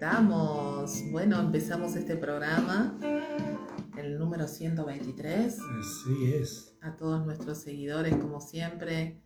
[0.00, 1.04] estamos.
[1.10, 2.98] Bueno, empezamos este programa,
[3.98, 5.58] el número 123.
[5.78, 6.74] Así es.
[6.80, 9.20] A todos nuestros seguidores, como siempre,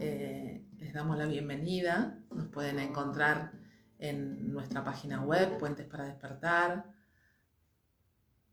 [0.00, 2.18] eh, les damos la bienvenida.
[2.34, 3.52] Nos pueden encontrar
[3.98, 6.86] en nuestra página web, Puentes para Despertar,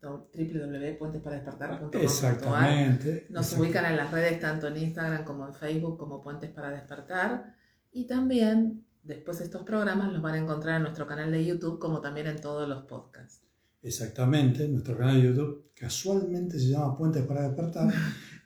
[0.02, 2.02] www.puentesparadespertar.com.
[2.02, 3.28] Exactamente.
[3.30, 3.60] Nos exactamente.
[3.60, 7.54] ubican en las redes tanto en Instagram como en Facebook como Puentes para Despertar.
[7.92, 12.00] Y también después estos programas los van a encontrar en nuestro canal de YouTube como
[12.00, 13.42] también en todos los podcasts.
[13.82, 17.92] Exactamente, nuestro canal de YouTube casualmente se llama Puentes para Despertar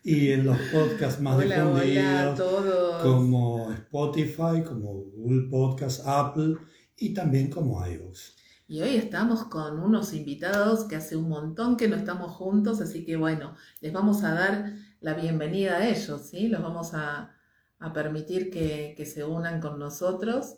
[0.05, 3.02] y en los podcasts más hola, hola a difundidos todos.
[3.02, 6.57] como Spotify, como Google Podcast, Apple
[6.97, 8.37] y también como iVoox.
[8.69, 13.05] Y hoy estamos con unos invitados que hace un montón que no estamos juntos, así
[13.05, 16.49] que bueno, les vamos a dar la bienvenida a ellos, ¿sí?
[16.49, 17.35] Los vamos a,
[17.80, 20.57] a permitir que, que se unan con nosotros.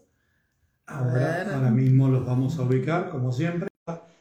[0.86, 1.48] A Ahora, ver.
[1.54, 3.68] ahora mismo los vamos a ubicar, como siempre.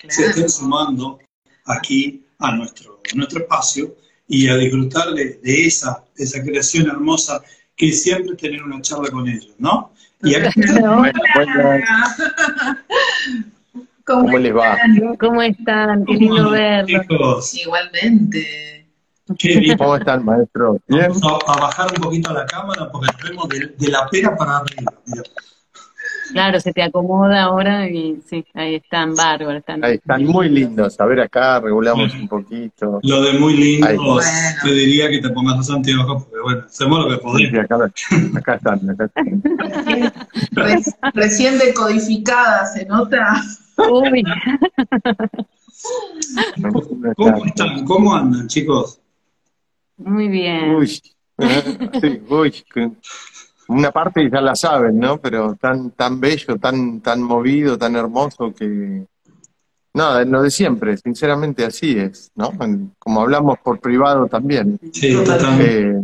[0.07, 1.19] se estén sumando
[1.65, 3.95] aquí a nuestro, a nuestro espacio
[4.27, 7.41] y a disfrutar de, de esa, de esa creación hermosa
[7.75, 9.91] que es siempre tener una charla con ellos, ¿no?
[10.23, 10.51] Y acá
[14.05, 14.73] ¿Cómo, ¿Cómo les va?
[14.75, 15.15] están?
[15.17, 16.05] ¿Cómo están?
[16.05, 17.53] Qué lindo verlos.
[17.53, 18.70] Igualmente.
[19.37, 19.77] Qué bien.
[19.77, 20.77] ¿Cómo están, maestro?
[20.87, 21.11] ¿Bien?
[21.21, 24.35] Vamos a, a bajar un poquito la cámara porque nos vemos de, de la pera
[24.35, 24.93] para arriba.
[26.31, 29.57] Claro, se te acomoda ahora y sí, ahí están bárbaros.
[29.59, 29.83] Están.
[29.83, 30.97] Ahí están muy lindos.
[31.01, 32.99] A ver acá, regulamos un poquito.
[33.03, 33.97] Lo de muy lindo, Ay.
[33.97, 34.21] Bueno.
[34.63, 37.59] te diría que te pongas los anteojos porque bueno, hacemos lo que Sí, podemos.
[37.65, 37.91] acá,
[38.39, 38.89] acá están.
[38.91, 39.43] Acá están.
[40.51, 40.81] Re-
[41.15, 43.41] recién decodificada, ¿se nota?
[43.91, 44.23] Uy,
[47.17, 47.83] ¿Cómo están?
[47.85, 49.00] ¿Cómo andan, chicos?
[50.03, 50.75] Muy bien.
[50.75, 52.63] Uy, sí, uy,
[53.67, 55.17] una parte ya la saben, ¿no?
[55.17, 59.05] Pero tan, tan bello, tan, tan movido, tan hermoso que...
[59.93, 62.51] Nada, lo de siempre, sinceramente así es, ¿no?
[62.97, 64.79] Como hablamos por privado también.
[64.93, 65.89] Sí, totalmente.
[65.89, 66.01] Eh,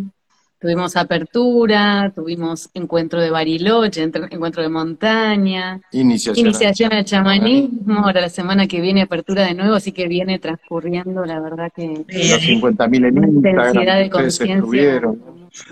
[0.59, 6.47] Tuvimos apertura, tuvimos encuentro de Bariloche, encuentro de montaña, iniciación.
[6.47, 11.25] iniciación al chamanismo, ahora la semana que viene apertura de nuevo, así que viene transcurriendo,
[11.25, 15.01] la verdad que Los 50.000 en de Instagram, ustedes conciencia.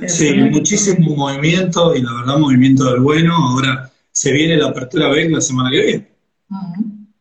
[0.08, 3.34] Sí, muchísimo movimiento y la verdad movimiento del bueno.
[3.36, 6.08] Ahora se viene la apertura BEC la semana que viene.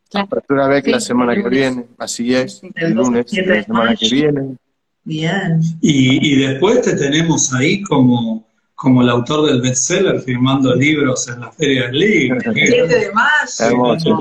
[0.09, 0.27] Claro.
[0.27, 4.57] Apertura BEC la semana que viene, así es, el lunes de la semana que viene.
[5.05, 5.61] Bien.
[5.81, 8.43] Y, y después te tenemos ahí como,
[8.73, 12.39] como el autor del bestseller firmando libros en la Feria del Libro.
[12.53, 13.29] 7 de mayo.
[13.59, 14.17] Hermoso,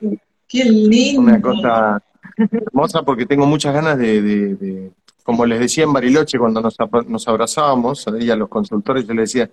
[0.00, 0.18] sí.
[0.48, 1.20] Qué lindo.
[1.22, 2.02] Una cosa
[2.36, 4.90] hermosa porque tengo muchas ganas de, de- de-
[5.22, 6.76] como les decía en Bariloche cuando nos,
[7.06, 9.48] nos abrazábamos, ahí a los consultores yo les decía,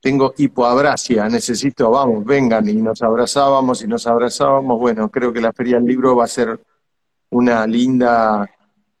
[0.00, 4.78] tengo hipoabrasia, necesito, vamos, vengan, y nos abrazábamos y nos abrazábamos.
[4.78, 6.58] Bueno, creo que la Feria del Libro va a ser
[7.30, 8.48] una linda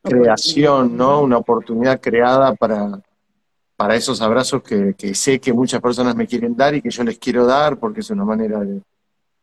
[0.02, 1.22] creación, ¿no?
[1.22, 3.00] Una oportunidad creada para,
[3.76, 7.18] para esos abrazos que, sé que muchas personas me quieren dar y que yo les
[7.18, 8.82] quiero dar, porque es una manera de,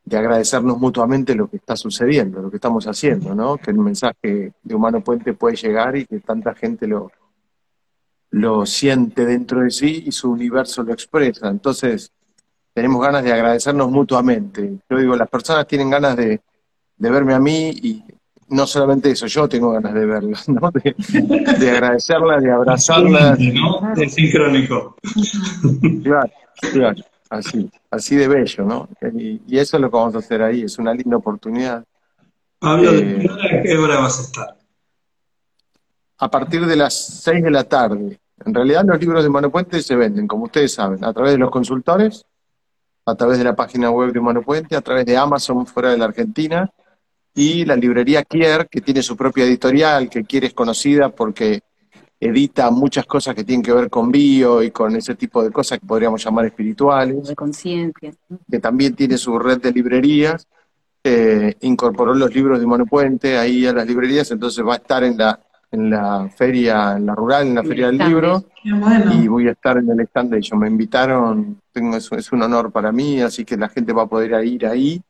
[0.03, 3.57] de agradecernos mutuamente lo que está sucediendo, lo que estamos haciendo, ¿no?
[3.57, 7.11] Que el mensaje de Humano Puente puede llegar y que tanta gente lo,
[8.31, 11.49] lo siente dentro de sí y su universo lo expresa.
[11.49, 12.11] Entonces,
[12.73, 14.79] tenemos ganas de agradecernos mutuamente.
[14.89, 16.41] Yo digo, las personas tienen ganas de,
[16.97, 18.03] de verme a mí y
[18.49, 20.71] no solamente eso, yo tengo ganas de verlas, ¿no?
[20.71, 20.95] De,
[21.59, 23.37] de agradecerlas, de abrazarlas.
[23.39, 23.93] ¿no?
[23.95, 24.95] Es sincrónico.
[26.03, 26.31] Claro,
[26.71, 28.89] claro, así, así de bello, ¿no?
[29.13, 31.83] Y, y eso es lo que vamos a hacer ahí, es una linda oportunidad.
[32.59, 33.29] Pablo, ¿de Eh.
[33.29, 34.57] a qué hora vas a estar?
[36.19, 36.93] A partir de las
[37.23, 40.73] 6 de la tarde, en realidad los libros de Mano Puente se venden, como ustedes
[40.73, 42.25] saben, a través de los consultores,
[43.05, 45.97] a través de la página web de Mano Puente, a través de Amazon fuera de
[45.97, 46.69] la Argentina,
[47.37, 51.61] y la librería Kier, que tiene su propia editorial, que Kier es conocida porque
[52.19, 55.77] edita muchas cosas que tienen que ver con bio y con ese tipo de cosas
[55.77, 57.27] que podríamos llamar espirituales.
[57.27, 58.11] de conciencia.
[58.49, 60.47] que también tiene su red de librerías,
[61.03, 65.03] eh, incorporó los libros de Humano Puente ahí a las librerías, entonces va a estar
[65.03, 68.73] en la, en la feria, en la rural, en la feria el del libro, Qué
[68.73, 69.13] bueno.
[69.13, 70.57] y voy a estar en el stand de ellos.
[70.57, 74.07] Me invitaron, tengo, es, es un honor para mí, así que la gente va a
[74.07, 75.03] poder ir ahí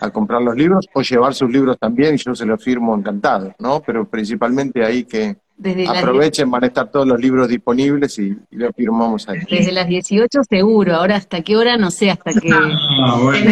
[0.00, 3.54] a comprar los libros o llevar sus libros también y yo se los firmo encantado,
[3.58, 3.80] ¿no?
[3.84, 8.56] Pero principalmente ahí que Desde aprovechen, van a estar todos los libros disponibles y, y
[8.56, 9.40] los firmamos ahí.
[9.50, 13.50] desde las 18 seguro, ahora hasta qué hora no sé, hasta que, Ah, En bueno.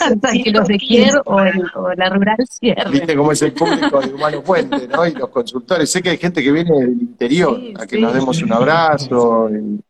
[0.00, 2.92] hasta que los de Kier o, el- o la rural cierren.
[2.92, 5.06] Viste cómo es el público de Humano Puente, ¿no?
[5.06, 5.90] Y los consultores.
[5.90, 8.02] Sé que hay gente que viene del interior Sí, a que sí.
[8.02, 9.48] nos demos un abrazo.
[9.50, 9.80] y-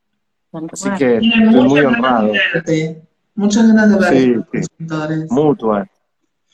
[0.72, 2.32] así que estoy muy honrado.
[2.54, 3.02] verte.
[3.38, 4.68] Muchas ganas de ver Sí, los sí.
[4.78, 5.30] consultores.
[5.30, 5.86] Mutua.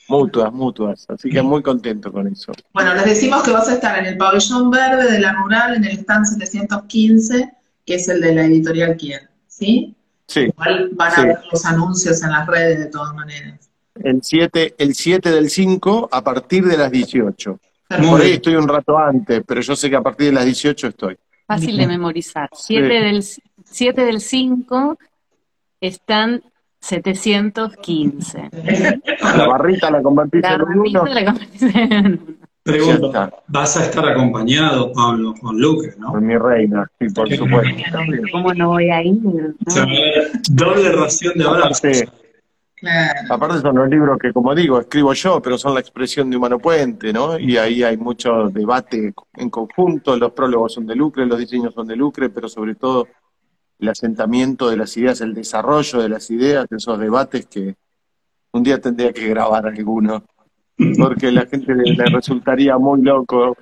[0.07, 1.05] mutuas, mutuas.
[1.09, 2.51] Así que muy contento con eso.
[2.73, 5.83] Bueno, les decimos que vas a estar en el pabellón verde de la rural, en
[5.83, 7.51] el stand 715,
[7.83, 9.95] que es el de la editorial Quién, ¿sí?
[10.27, 11.21] Sí, Igual van a Sí.
[11.25, 13.59] ver los anuncios en las redes de todas maneras.
[14.03, 17.59] el 7, el 7 del 5 a partir de las 18.
[17.87, 18.11] Perfecto.
[18.11, 20.87] Por ahí estoy un rato antes, pero yo sé que a partir de las 18
[20.87, 21.17] estoy.
[21.47, 22.49] Fácil de memorizar.
[22.53, 24.97] 7 del, 7 del 5
[25.81, 26.43] están
[26.85, 28.49] 715.
[29.37, 31.01] La barrita la convertís La en un uno.
[31.03, 32.35] barrita la en uno.
[32.63, 33.31] Pregunto, está.
[33.47, 36.13] vas a estar acompañado, Pablo, con Lucre, ¿no?
[36.13, 37.83] Con mi reina, sí, por supuesto.
[38.31, 39.19] ¿Cómo no voy a ir?
[39.67, 39.91] O sea, no?
[40.49, 41.77] doble ración de abrazos.
[41.85, 42.09] Aparte,
[42.77, 43.19] Claro.
[43.33, 46.59] aparte son los libros que, como digo, escribo yo, pero son la expresión de Humano
[46.59, 47.39] Puente, ¿no?
[47.39, 51.87] Y ahí hay mucho debate en conjunto, los prólogos son de Lucre, los diseños son
[51.87, 53.07] de Lucre, pero sobre todo
[53.79, 57.75] el asentamiento de las ideas, el desarrollo de las ideas, esos debates que
[58.51, 60.23] un día tendría que grabar alguno,
[60.97, 63.57] porque la gente le, resultaría muy loco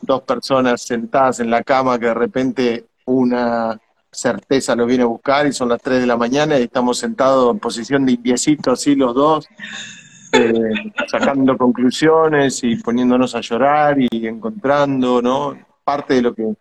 [0.00, 3.80] dos personas sentadas en la cama que de repente una
[4.10, 7.50] certeza lo viene a buscar y son las 3 de la mañana y estamos sentados
[7.50, 9.48] en posición de indiecito así los dos,
[10.32, 10.52] eh,
[11.08, 15.56] sacando conclusiones y poniéndonos a llorar y encontrando, ¿no?
[15.84, 16.54] Parte de lo que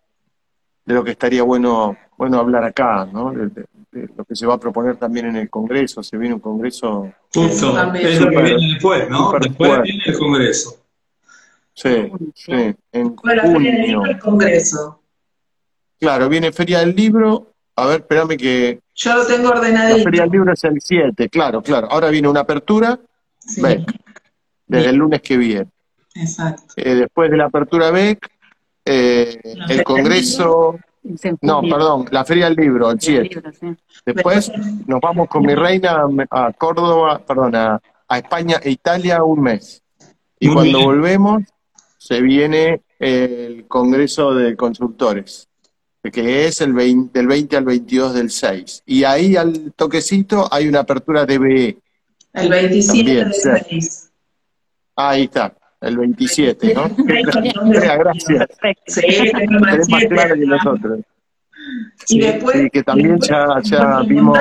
[0.86, 3.32] de lo que estaría bueno bueno hablar acá, ¿no?
[3.32, 6.36] De, de- de lo que se va a proponer también en el Congreso, se viene
[6.36, 8.08] un Congreso, Justo, También.
[8.08, 9.32] es lo que viene después, ¿no?
[9.34, 9.90] Después fuerte.
[9.90, 10.78] viene el Congreso.
[11.74, 12.52] sí, sí,
[12.92, 14.06] en Bueno, la Feria del Libro, junio.
[14.16, 15.02] el Congreso.
[16.00, 20.04] Claro, viene Feria del Libro, a ver, espérame que Yo lo tengo la ordenadito.
[20.04, 21.88] Feria del Libro es el 7, claro, claro.
[21.92, 22.98] Ahora viene una apertura,
[23.40, 23.82] Sí, BEC,
[24.68, 25.68] desde el lunes que viene.
[26.16, 26.76] exacto.
[26.78, 28.26] Eh, después de la apertura BEC,
[28.86, 30.80] eh, La el Congreso,
[31.42, 33.24] no, perdón, la Feria del Libro, el Los 7.
[33.24, 33.68] libros, sí.
[34.06, 34.52] Después
[34.88, 39.82] nos vamos con mi reina a Córdoba, perdón, a, a España e Italia un mes.
[40.40, 40.90] Y Muy cuando bien.
[40.90, 41.44] volvemos,
[41.98, 45.48] se viene el Congreso de Consultores,
[46.12, 48.84] que es el 20, del 20 al 22 del 6.
[48.86, 51.78] Y ahí al toquecito hay una apertura de BE.
[52.34, 53.82] El 27 También, del sí.
[53.82, 54.12] 6.
[54.96, 56.84] Ahí está, el 27, ¿no?
[57.06, 58.48] Gracias.
[58.88, 61.00] Sí, más 27 claro que nosotros.
[62.10, 62.58] Y después.
[62.58, 63.30] Sí, que también después-
[63.70, 64.38] ya, ya vimos...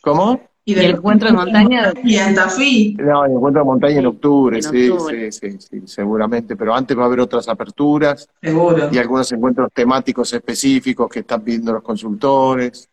[0.00, 0.40] ¿Cómo?
[0.64, 1.92] Y ¿Y el encuentro de montaña?
[2.04, 2.96] Y en Tafí.
[2.98, 5.32] No, el encuentro de montaña en octubre, En sí, octubre.
[5.32, 8.88] sí, sí, sí, seguramente, pero antes va a haber otras aperturas Seguro.
[8.92, 12.88] y algunos encuentros temáticos específicos que están pidiendo los consultores.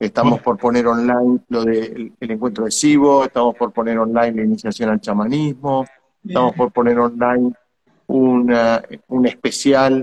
[0.00, 4.44] Estamos por poner online lo del el encuentro de Cibo, estamos por poner online la
[4.44, 5.84] iniciación al chamanismo,
[6.26, 7.52] estamos por poner online
[8.06, 10.02] una, un especial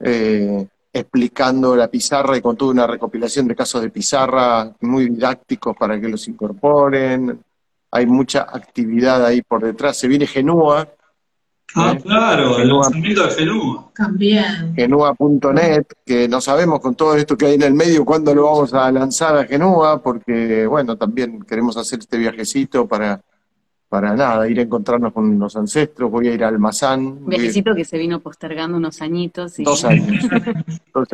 [0.00, 5.76] eh, explicando la pizarra y con toda una recopilación de casos de pizarra muy didácticos
[5.76, 7.38] para que los incorporen.
[7.90, 9.98] Hay mucha actividad ahí por detrás.
[9.98, 10.88] Se viene Genúa,
[11.78, 12.00] Ah, ¿Eh?
[12.02, 13.90] claro, el lanzamiento de Genúa.
[13.94, 14.74] También.
[14.74, 18.72] Genúa.net, que no sabemos con todo esto que hay en el medio cuándo lo vamos
[18.72, 23.20] a lanzar a Genúa, porque bueno, también queremos hacer este viajecito para,
[23.90, 27.74] para nada, ir a encontrarnos con los ancestros, voy a ir a Almazán, Un viajecito
[27.74, 29.58] que se vino postergando unos añitos.
[29.58, 29.64] Y...
[29.64, 30.26] dos años,
[30.94, 31.08] dos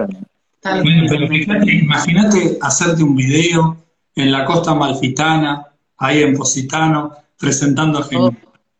[0.62, 1.34] Bueno,
[1.72, 3.78] imagínate hacerte un video
[4.14, 5.66] en la costa malfitana,
[5.96, 8.32] ahí en Positano, presentando a Genúa.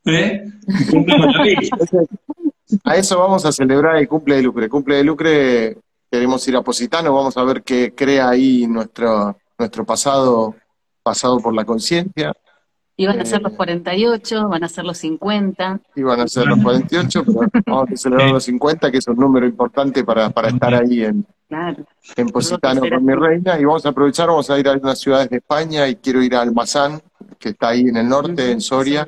[0.07, 0.45] ¿Eh?
[2.85, 4.69] A eso vamos a celebrar el cumple de Lucre.
[4.69, 5.77] Cumple de Lucre,
[6.11, 10.55] queremos ir a Positano, vamos a ver qué crea ahí nuestro, nuestro pasado,
[11.03, 12.33] pasado por la conciencia.
[12.97, 13.43] Y van a ser Eh.
[13.45, 15.81] los 48, van a ser los 50.
[15.97, 19.47] Iban a ser los 48, pero vamos a celebrar los 50, que es un número
[19.47, 21.85] importante para, para estar ahí en, Claro.
[22.17, 23.59] en Positano con mi reina.
[23.61, 26.35] Y vamos a aprovechar, vamos a ir a unas ciudades de España y quiero ir
[26.37, 27.03] a Almazán,
[27.39, 29.07] que está ahí en el norte, en Soria.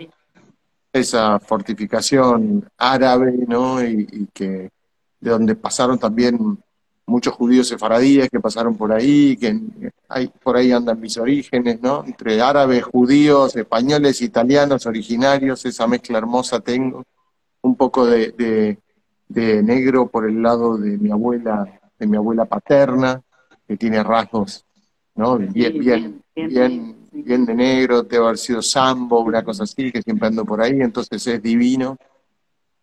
[0.94, 3.82] Esa fortificación árabe, ¿no?
[3.84, 4.70] Y, y que
[5.20, 6.58] de donde pasaron también
[7.06, 9.58] muchos judíos sefaradíes que pasaron por ahí, que
[10.08, 12.04] hay, por ahí andan mis orígenes, ¿no?
[12.06, 17.04] Entre árabes, judíos, españoles, italianos, originarios, esa mezcla hermosa tengo.
[17.62, 18.78] Un poco de, de,
[19.28, 23.22] de negro por el lado de mi abuela, de mi abuela paterna,
[23.66, 24.64] que tiene rasgos,
[25.14, 25.38] ¿no?
[25.38, 30.02] Bien, bien, bien, bien, bien, de negro, debe haber sido sambo, una cosa así, que
[30.02, 31.96] siempre ando por ahí, entonces es divino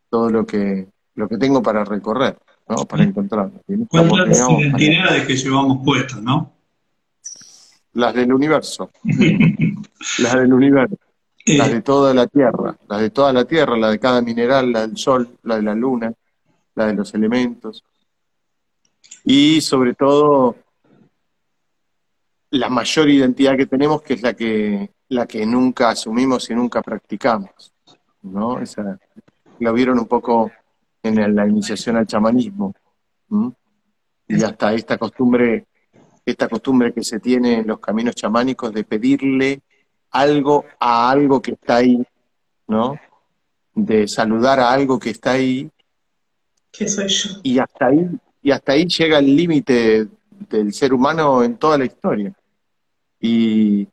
[0.09, 2.85] todo lo que, lo que tengo para recorrer, ¿no?
[2.85, 3.49] Para encontrar.
[3.67, 6.51] Y en esta ¿Cuántas oportunidad vamos para- identidades que llevamos puestas, no?
[7.93, 8.89] Las del universo,
[10.19, 10.95] las del universo,
[11.45, 14.71] Eh, las de toda la Tierra, las de toda la Tierra, la de cada mineral,
[14.71, 16.13] la del Sol, la de la Luna,
[16.75, 17.83] la de los elementos.
[19.25, 20.55] Y sobre todo,
[22.51, 26.81] la mayor identidad que tenemos, que es la que, la que nunca asumimos y nunca
[26.81, 27.73] practicamos,
[28.21, 28.59] ¿no?
[28.59, 28.99] Esa,
[29.59, 30.51] lo vieron un poco
[31.01, 32.73] en la iniciación al chamanismo.
[34.27, 35.65] Y hasta esta costumbre,
[36.25, 39.61] esta costumbre que se tiene en los caminos chamánicos de pedirle
[40.11, 42.03] algo a algo que está ahí,
[42.67, 42.99] ¿no?
[43.73, 45.69] De saludar a algo que está ahí.
[46.69, 47.29] ¿Qué soy yo?
[47.43, 48.09] Y hasta ahí,
[48.41, 50.07] y hasta ahí llega el límite
[50.49, 52.33] del ser humano en toda la historia.
[53.21, 53.87] Y,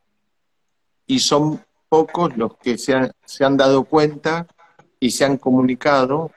[1.06, 4.46] y son pocos los que se han, se han dado cuenta
[4.98, 6.32] y se han comunicado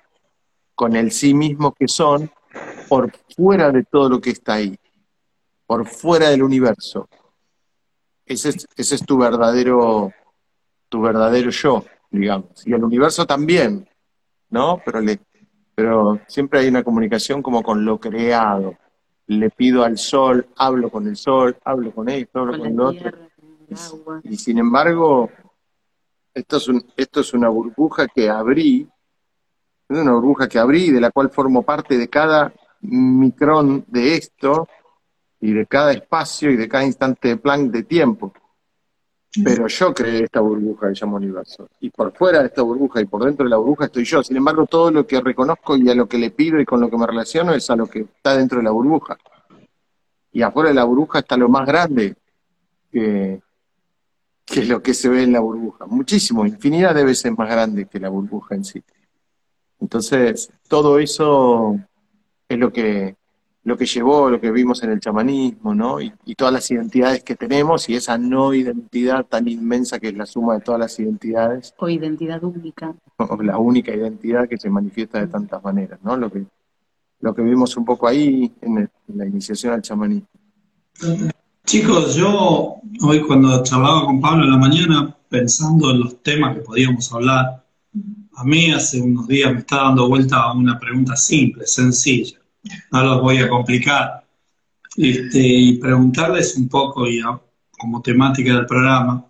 [0.75, 2.31] con el sí mismo que son
[2.87, 4.77] por fuera de todo lo que está ahí,
[5.65, 7.07] por fuera del universo.
[8.25, 10.11] Ese es, ese es tu verdadero,
[10.89, 12.65] tu verdadero yo, digamos.
[12.65, 13.87] Y el universo también,
[14.49, 14.81] ¿no?
[14.83, 15.19] Pero, le,
[15.75, 18.77] pero siempre hay una comunicación como con lo creado.
[19.27, 23.11] Le pido al sol, hablo con el sol, hablo con esto, hablo con, el otro.
[24.23, 25.29] Y, y sin embargo,
[26.33, 28.87] esto es, un, esto es una burbuja que abrí,
[29.89, 34.67] es una burbuja que abrí, de la cual formo parte de cada micrón de esto
[35.39, 38.33] y de cada espacio y de cada instante de plan de tiempo.
[39.43, 41.69] Pero yo creé esta burbuja que llamo universo.
[41.79, 44.21] Y por fuera de esta burbuja y por dentro de la burbuja estoy yo.
[44.21, 46.89] Sin embargo, todo lo que reconozco y a lo que le pido y con lo
[46.89, 49.17] que me relaciono es a lo que está dentro de la burbuja.
[50.33, 52.15] Y afuera de la burbuja está lo más grande
[52.91, 53.41] que,
[54.45, 55.85] que lo que se ve en la burbuja.
[55.85, 58.83] Muchísimo, infinidad de veces más grande que la burbuja en sí.
[59.79, 61.79] Entonces, todo eso
[62.49, 63.15] es lo que,
[63.63, 66.01] lo que llevó, lo que vimos en el chamanismo, ¿no?
[66.01, 70.25] Y, todas las identidades que tenemos y esa no identidad tan inmensa que es la
[70.25, 71.75] suma de todas las identidades.
[71.77, 72.95] O identidad única.
[73.17, 76.17] O la única identidad que se manifiesta de tantas maneras, ¿no?
[76.17, 76.45] Lo que,
[77.19, 80.27] lo que vimos un poco ahí en, en la iniciación al chamanismo.
[81.65, 86.61] Chicos, yo hoy cuando charlaba con Pablo en la mañana, pensando en los temas que
[86.61, 87.63] podíamos hablar,
[88.35, 92.40] a mí hace unos días me está dando vuelta una pregunta simple, sencilla,
[92.91, 94.25] no los voy a complicar,
[94.97, 97.21] este, y preguntarles un poco, y
[97.71, 99.25] como temática del programa,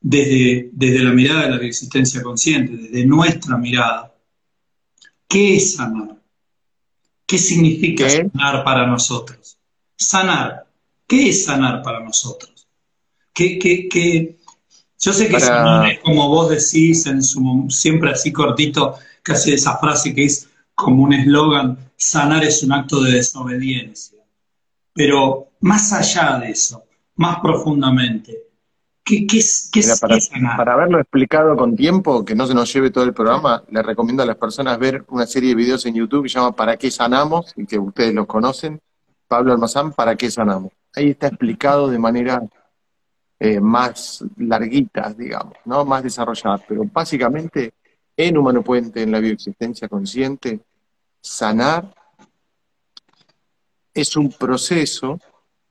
[0.00, 4.14] desde, desde la mirada de la existencia consciente, desde nuestra mirada,
[5.28, 6.16] ¿qué es sanar?
[7.26, 9.58] ¿Qué significa sanar para nosotros?
[9.96, 10.66] Sanar
[11.06, 12.66] ¿Qué es sanar para nosotros?
[13.32, 14.38] ¿Qué, qué, qué?
[14.98, 19.78] Yo sé que sanar es como vos decís, en su, siempre así cortito, casi esa
[19.78, 24.22] frase que es como un eslogan, sanar es un acto de desobediencia.
[24.92, 26.84] Pero más allá de eso,
[27.16, 28.44] más profundamente,
[29.02, 30.56] ¿qué, qué es, para, sanar?
[30.56, 34.22] Para haberlo explicado con tiempo, que no se nos lleve todo el programa, les recomiendo
[34.22, 36.90] a las personas ver una serie de videos en YouTube que se llama ¿Para qué
[36.90, 37.52] sanamos?
[37.56, 38.80] y que ustedes los conocen.
[39.26, 40.72] Pablo Almazán, ¿Para qué sanamos?
[40.94, 42.42] ahí está explicado de manera
[43.38, 45.84] eh, más larguita, digamos, ¿no?
[45.84, 46.58] más desarrollada.
[46.66, 47.74] Pero básicamente,
[48.16, 50.60] en Humano Puente, en la bioexistencia consciente,
[51.20, 51.94] sanar
[53.92, 55.18] es un proceso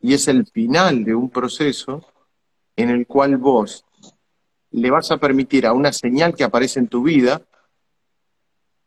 [0.01, 2.05] y es el final de un proceso
[2.75, 3.85] en el cual vos
[4.71, 7.41] le vas a permitir a una señal que aparece en tu vida,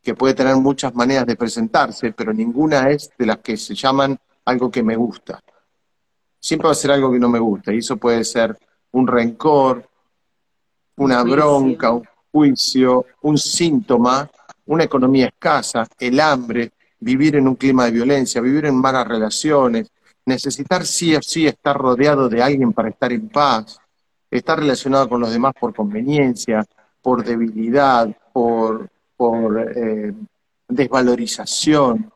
[0.03, 4.19] que puede tener muchas maneras de presentarse, pero ninguna es de las que se llaman
[4.45, 5.41] algo que me gusta.
[6.39, 7.73] Siempre va a ser algo que no me gusta.
[7.73, 8.57] Y eso puede ser
[8.93, 9.89] un rencor,
[10.97, 12.01] una bronca,
[12.43, 14.29] un síntoma,
[14.67, 19.91] una economía escasa, el hambre, vivir en un clima de violencia, vivir en malas relaciones,
[20.27, 23.79] necesitar sí o sí estar rodeado de alguien para estar en paz,
[24.31, 26.65] estar relacionado con los demás por conveniencia,
[27.01, 30.13] por debilidad, por, por eh,
[30.69, 32.13] desvalorización,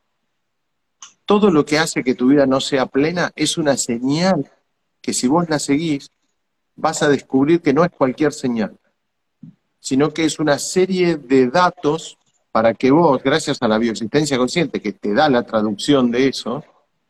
[1.25, 4.51] todo lo que hace que tu vida no sea plena es una señal
[5.01, 6.11] que si vos la seguís,
[6.77, 8.79] vas a descubrir que no es cualquier señal,
[9.83, 12.17] sino que es una serie de datos
[12.53, 16.63] para que vos, gracias a la bioexistencia consciente que te da la traducción de eso,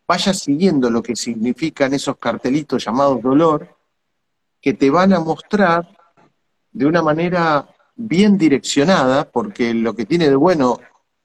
[0.09, 3.77] vayas siguiendo lo que significan esos cartelitos llamados dolor,
[4.59, 5.87] que te van a mostrar
[6.73, 10.81] de una manera bien direccionada, porque lo que tiene de bueno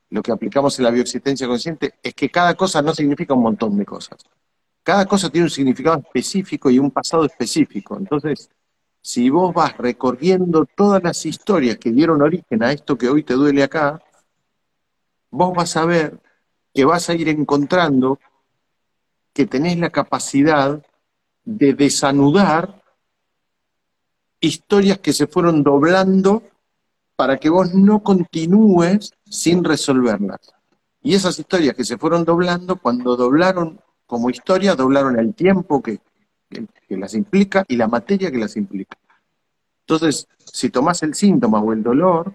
[0.09, 3.77] lo que aplicamos en la bioexistencia consciente es que cada cosa no significa un montón
[3.77, 4.17] de cosas.
[4.83, 7.97] Cada cosa tiene un significado específico y un pasado específico.
[7.97, 8.49] Entonces,
[9.07, 13.35] si vos vas recorriendo todas las historias que dieron origen a esto que hoy te
[13.35, 14.03] duele acá,
[15.31, 16.19] vos vas a ver
[16.73, 18.19] que vas a ir encontrando
[19.31, 20.85] que tenés la capacidad
[21.45, 22.83] de desanudar
[24.41, 26.43] historias que se fueron doblando
[27.15, 30.53] para que vos no continúes sin resolverlas.
[31.01, 36.01] Y esas historias que se fueron doblando, cuando doblaron como historia, doblaron el tiempo que,
[36.49, 38.97] que, las implica y la materia que las implica.
[39.81, 42.33] Entonces, si tomás el síntoma o el dolor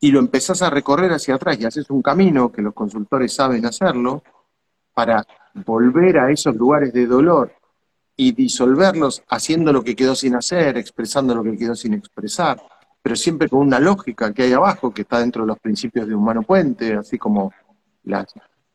[0.00, 3.64] y lo empezás a recorrer hacia atrás y haces un camino, que los consultores saben
[3.66, 4.22] hacerlo,
[4.94, 5.24] para
[5.54, 7.52] volver a esos lugares de dolor
[8.16, 12.60] y disolverlos haciendo lo que quedó sin hacer, expresando lo que quedó sin expresar,
[13.02, 16.14] pero siempre con una lógica que hay abajo, que está dentro de los principios de
[16.14, 17.52] Humano Puente, así como
[18.04, 18.26] la,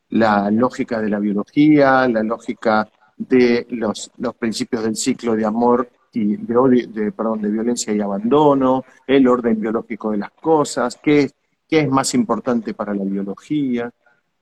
[0.09, 5.89] la lógica de la biología, la lógica de los, los principios del ciclo de amor
[6.11, 11.31] y de, de, perdón, de violencia y abandono, el orden biológico de las cosas, qué,
[11.67, 13.91] qué es más importante para la biología,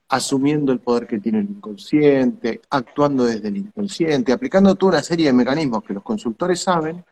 [0.09, 5.27] asumiendo el poder que tiene el inconsciente, actuando desde el inconsciente, aplicando toda una serie
[5.27, 7.03] de mecanismos que los consultores saben,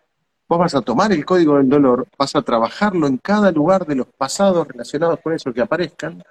[0.48, 3.96] vos vas a tomar el código del dolor, vas a trabajarlo en cada lugar de
[3.96, 6.22] los pasados relacionados con eso que aparezcan,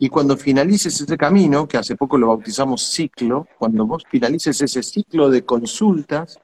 [0.00, 4.82] y cuando finalices ese camino, que hace poco lo bautizamos ciclo, cuando vos finalices ese
[4.82, 6.38] ciclo de consultas,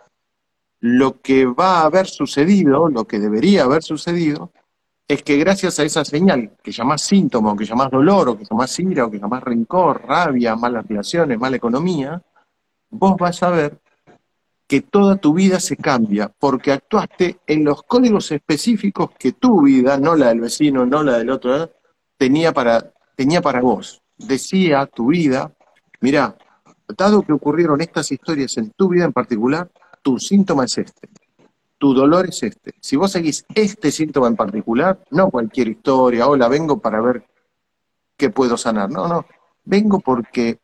[0.81, 4.51] lo que va a haber sucedido, lo que debería haber sucedido,
[5.07, 8.45] es que gracias a esa señal que llamás síntoma, o que llamás dolor, o que
[8.45, 12.21] llamás ira, o que llamás rencor, rabia, malas relaciones, mala economía,
[12.91, 13.79] vos vas a ver
[14.67, 19.97] que toda tu vida se cambia, porque actuaste en los códigos específicos que tu vida,
[19.97, 21.71] no la del vecino, no la del otro,
[22.17, 24.03] tenía para tenía para vos.
[24.17, 25.53] Decía tu vida,
[26.01, 26.37] mira,
[26.97, 29.71] dado que ocurrieron estas historias en tu vida en particular,
[30.03, 31.09] tu síntoma es este,
[31.79, 32.75] tu dolor es este.
[32.81, 37.27] Si vos seguís este síntoma en particular, no cualquier historia, hola, vengo para ver
[38.17, 38.91] qué puedo sanar.
[38.91, 39.27] No, no,
[39.65, 40.61] vengo porque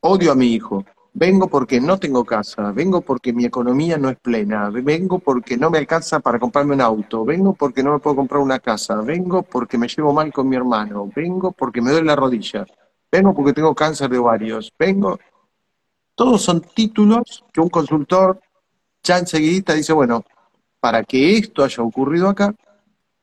[0.00, 0.84] odio a mi hijo,
[1.14, 5.70] vengo porque no tengo casa, vengo porque mi economía no es plena, vengo porque no
[5.70, 9.42] me alcanza para comprarme un auto, vengo porque no me puedo comprar una casa, vengo
[9.42, 12.66] porque me llevo mal con mi hermano, vengo porque me duele la rodilla,
[13.10, 15.18] vengo porque tengo cáncer de ovarios, vengo...
[16.14, 18.38] Todos son títulos que un consultor
[19.02, 20.22] ya enseguida dice, bueno,
[20.78, 22.54] para que esto haya ocurrido acá,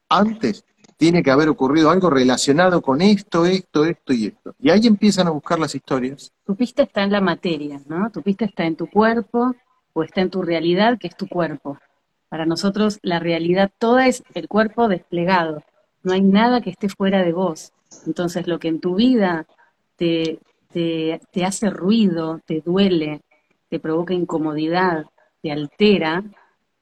[0.10, 0.66] antes
[1.00, 4.54] tiene que haber ocurrido algo relacionado con esto, esto, esto y esto.
[4.60, 6.34] Y ahí empiezan a buscar las historias.
[6.46, 8.12] Tu pista está en la materia, ¿no?
[8.12, 9.56] Tu pista está en tu cuerpo
[9.94, 11.80] o está en tu realidad, que es tu cuerpo.
[12.28, 15.64] Para nosotros la realidad toda es el cuerpo desplegado.
[16.04, 17.72] No hay nada que esté fuera de vos.
[18.06, 19.48] Entonces lo que en tu vida
[19.96, 20.40] te,
[20.74, 23.22] te, te hace ruido, te duele,
[23.70, 25.06] te provoca incomodidad,
[25.42, 26.26] te altera,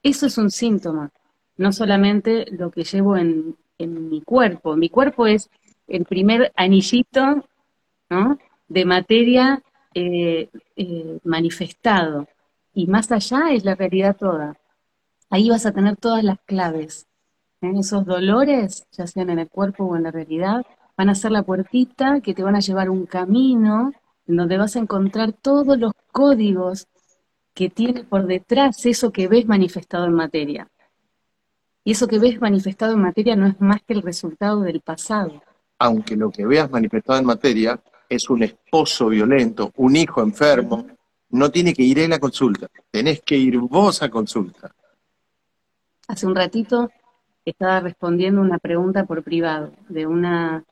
[0.02, 1.12] eso es un síntoma.
[1.56, 4.76] No solamente lo que llevo en, en mi cuerpo.
[4.76, 5.50] Mi cuerpo es
[5.86, 7.44] el primer anillito
[8.68, 9.62] de materia
[9.94, 12.26] eh, eh, manifestado.
[12.74, 14.56] Y más allá es la realidad toda.
[15.30, 17.06] Ahí vas a tener todas las claves.
[17.60, 20.64] en Esos dolores, ya sean en el cuerpo o en la realidad,
[20.96, 23.92] van a ser la puertita que te van a llevar un camino
[24.26, 26.86] en donde vas a encontrar todos los códigos
[27.54, 30.68] que tiene por detrás eso que ves manifestado en materia.
[31.88, 35.42] Y eso que ves manifestado en materia no es más que el resultado del pasado.
[35.78, 40.86] Aunque lo que veas manifestado en materia es un esposo violento, un hijo enfermo,
[41.30, 44.70] no tiene que ir él a consulta, tenés que ir vos a consulta.
[46.08, 46.90] Hace un ratito
[47.42, 50.62] estaba respondiendo una pregunta por privado de una,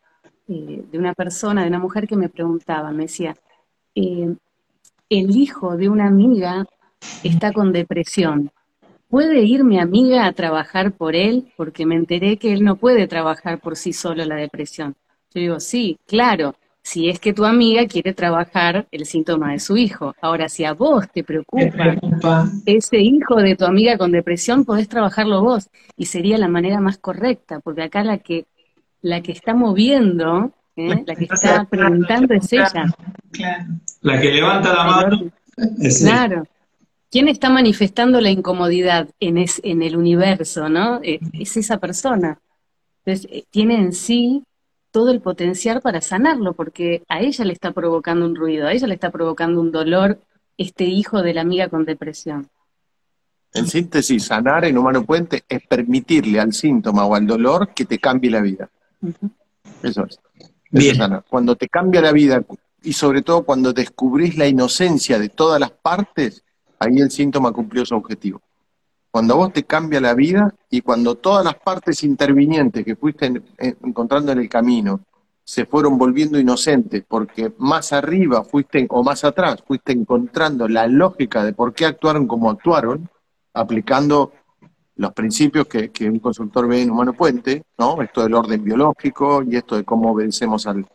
[0.49, 3.35] eh, de una persona, de una mujer que me preguntaba, me decía,
[3.95, 4.37] eh,
[5.09, 6.67] el hijo de una amiga
[7.23, 8.51] está con depresión,
[9.09, 11.53] ¿puede ir mi amiga a trabajar por él?
[11.57, 14.97] Porque me enteré que él no puede trabajar por sí solo la depresión.
[15.35, 16.55] Yo digo, sí, claro,
[16.87, 20.15] si es que tu amiga quiere trabajar el síntoma de su hijo.
[20.21, 21.97] Ahora, si a vos te preocupa,
[22.65, 25.69] ese hijo de tu amiga con depresión, podés trabajarlo vos.
[25.97, 28.47] Y sería la manera más correcta, porque acá la que,
[29.03, 31.03] la que está moviendo, ¿eh?
[31.05, 32.87] la que está preguntando es ella.
[34.03, 35.31] La que levanta la mano.
[35.81, 36.47] Es claro.
[37.11, 41.01] ¿Quién está manifestando la incomodidad en, en el universo, no?
[41.03, 42.39] Eh, es esa persona.
[43.05, 44.45] Entonces, eh, tiene en sí
[44.91, 48.87] todo el potencial para sanarlo, porque a ella le está provocando un ruido, a ella
[48.87, 50.19] le está provocando un dolor
[50.57, 52.49] este hijo de la amiga con depresión.
[53.53, 57.99] En síntesis, sanar en Humano Puente es permitirle al síntoma o al dolor que te
[57.99, 58.69] cambie la vida.
[59.83, 60.19] Eso es.
[60.71, 60.99] Bien.
[61.29, 62.43] Cuando te cambia la vida
[62.83, 66.43] y sobre todo cuando descubrís la inocencia de todas las partes,
[66.79, 68.41] ahí el síntoma cumplió su objetivo.
[69.11, 74.33] Cuando vos te cambia la vida y cuando todas las partes intervinientes que fuiste encontrando
[74.33, 75.01] en el camino
[75.43, 81.45] se fueron volviendo inocentes porque más arriba fuiste o más atrás fuiste encontrando la lógica
[81.45, 83.09] de por qué actuaron como actuaron,
[83.55, 84.33] aplicando
[84.97, 88.03] los principios que, un consultor ve en Humano Puente, ¿no?
[88.03, 90.87] Esto del orden biológico y esto de cómo obedecemos al,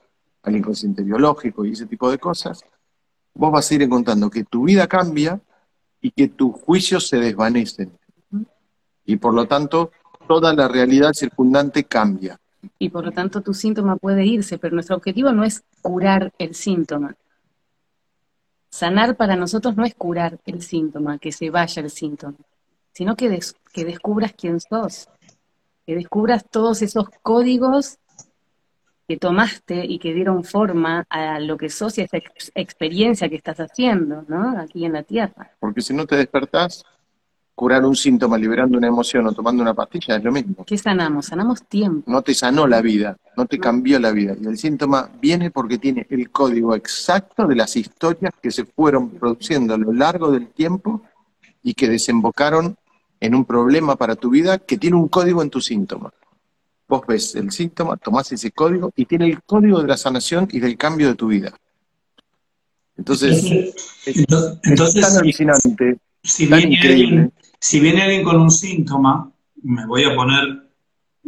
[0.44, 2.64] al inconsciente biológico y ese tipo de cosas,
[3.34, 5.40] vos vas a ir encontrando que tu vida cambia
[6.02, 7.92] y que tus juicios se desvanecen.
[9.06, 9.92] Y por lo tanto,
[10.28, 12.40] toda la realidad circundante cambia.
[12.78, 16.54] Y por lo tanto tu síntoma puede irse, pero nuestro objetivo no es curar el
[16.56, 17.16] síntoma.
[18.70, 22.38] Sanar para nosotros no es curar el síntoma, que se vaya el síntoma,
[22.94, 25.10] sino que, des- que descubras quién sos,
[25.86, 27.98] que descubras todos esos códigos
[29.12, 33.28] que tomaste y que dieron forma a lo que sos y a esa ex- experiencia
[33.28, 34.58] que estás haciendo, ¿no?
[34.58, 35.52] Aquí en la Tierra.
[35.60, 36.86] Porque si no te despertás,
[37.54, 40.64] curar un síntoma liberando una emoción o tomando una pastilla es lo mismo.
[40.66, 41.26] ¿Qué sanamos?
[41.26, 42.10] Sanamos tiempo.
[42.10, 44.34] No te sanó la vida, no te cambió la vida.
[44.42, 49.10] Y el síntoma viene porque tiene el código exacto de las historias que se fueron
[49.10, 51.02] produciendo a lo largo del tiempo
[51.62, 52.78] y que desembocaron
[53.20, 56.14] en un problema para tu vida que tiene un código en tu síntoma.
[56.92, 60.60] Vos ves el síntoma, tomás ese código y tiene el código de la sanación y
[60.60, 61.54] del cambio de tu vida.
[62.98, 63.42] Entonces,
[64.06, 67.04] es, Entonces, es tan si- alucinante, si tan viene, increíble.
[67.16, 69.32] alguien, si viene alguien con un síntoma,
[69.64, 70.64] me voy a poner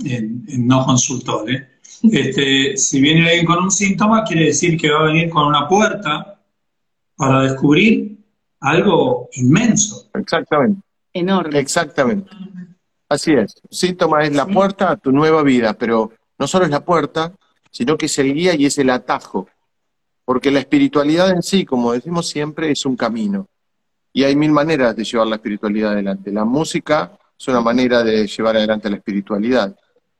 [0.03, 1.69] en, en no consultor, ¿eh?
[2.11, 5.69] Este, si viene alguien con un síntoma, quiere decir que va a venir con una
[5.69, 6.41] puerta
[7.15, 8.17] para descubrir
[8.59, 10.09] algo inmenso.
[10.13, 10.81] Exactamente.
[11.13, 11.57] Enorme.
[11.57, 12.29] Exactamente.
[13.09, 13.55] Así es.
[13.69, 17.33] Síntoma es la puerta a tu nueva vida, pero no solo es la puerta,
[17.71, 19.47] sino que es el guía y es el atajo.
[20.25, 23.47] Porque la espiritualidad en sí, como decimos siempre, es un camino.
[24.13, 26.31] Y hay mil maneras de llevar la espiritualidad adelante.
[26.31, 29.75] La música es una manera de llevar adelante la espiritualidad.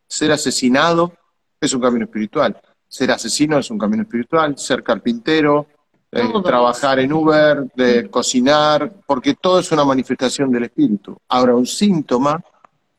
[0.08, 1.14] Ser asesinado
[1.62, 2.60] es un camino espiritual.
[2.88, 4.58] Ser asesino es un camino espiritual.
[4.58, 5.68] Ser carpintero,
[6.12, 11.18] eh, trabajar en Uber, de cocinar, porque todo es una manifestación del espíritu.
[11.28, 12.44] Ahora, un síntoma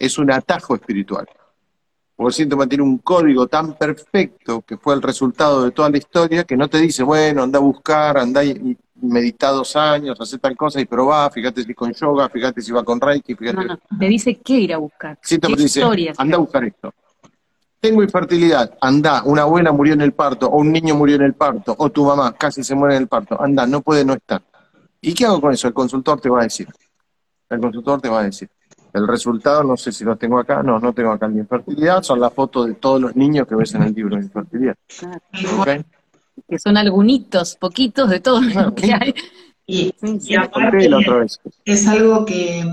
[0.05, 1.27] es un atajo espiritual.
[2.17, 5.99] Porque el síntoma tiene un código tan perfecto que fue el resultado de toda la
[5.99, 10.39] historia que no te dice, bueno, anda a buscar, anda y, medita dos años, hace
[10.39, 13.57] tal cosa y probá, fíjate si con yoga, fíjate si va con Reiki, fíjate.
[13.57, 15.19] No, no, te dice qué ir a buscar.
[15.23, 16.19] Síntoma ¿Qué te dice, historias?
[16.19, 16.95] anda a buscar esto.
[17.81, 21.35] Tengo infertilidad, anda, una abuela murió en el parto, o un niño murió en el
[21.35, 24.43] parto, o tu mamá casi se muere en el parto, anda, no puede no estar.
[25.01, 25.69] ¿Y qué hago con eso?
[25.69, 26.67] El consultor te va a decir.
[27.51, 28.49] El consultor te va a decir.
[28.95, 32.21] El resultado, no sé si lo tengo acá, no, no tengo acá la infertilidad, son
[32.21, 34.77] las fotos de todos los niños que ves en el libro de infertilidad.
[34.87, 35.85] Claro.
[36.49, 39.15] Que son algunitos, poquitos de todo lo que hay.
[39.67, 40.37] Y, Sí, y sí.
[40.37, 41.41] Otra vez.
[41.65, 42.65] es algo que,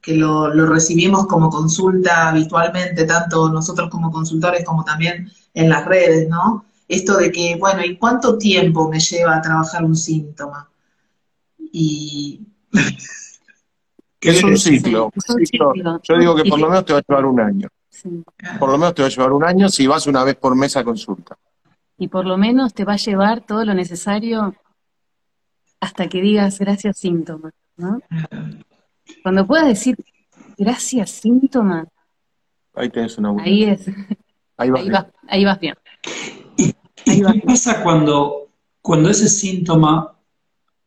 [0.00, 5.84] que lo, lo recibimos como consulta habitualmente, tanto nosotros como consultores como también en las
[5.86, 6.66] redes, ¿no?
[6.86, 10.68] Esto de que, bueno, ¿y cuánto tiempo me lleva a trabajar un síntoma?
[11.72, 12.46] Y
[14.24, 15.10] ¿Qué Es un ciclo.
[15.14, 15.72] Sí, es un un ciclo.
[15.74, 16.00] ciclo.
[16.02, 17.68] Yo digo que por lo menos te va a llevar un año.
[17.90, 18.24] Sí.
[18.58, 20.76] Por lo menos te va a llevar un año si vas una vez por mes
[20.76, 21.36] a consulta.
[21.98, 24.54] Y por lo menos te va a llevar todo lo necesario
[25.80, 28.00] hasta que digas gracias síntoma, ¿no?
[29.22, 29.96] Cuando puedas decir
[30.56, 31.86] gracias síntoma,
[32.74, 33.44] Ahí tenés una buena.
[33.46, 33.86] ahí es,
[34.56, 34.92] Ahí vas ahí bien.
[34.92, 35.74] vas, ahí vas bien.
[36.56, 36.74] ¿Y
[37.10, 38.48] Ahí qué pasa cuando,
[38.80, 40.12] cuando ese síntoma,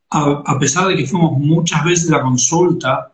[0.10, 3.13] a, a pesar de que fuimos muchas veces a la consulta,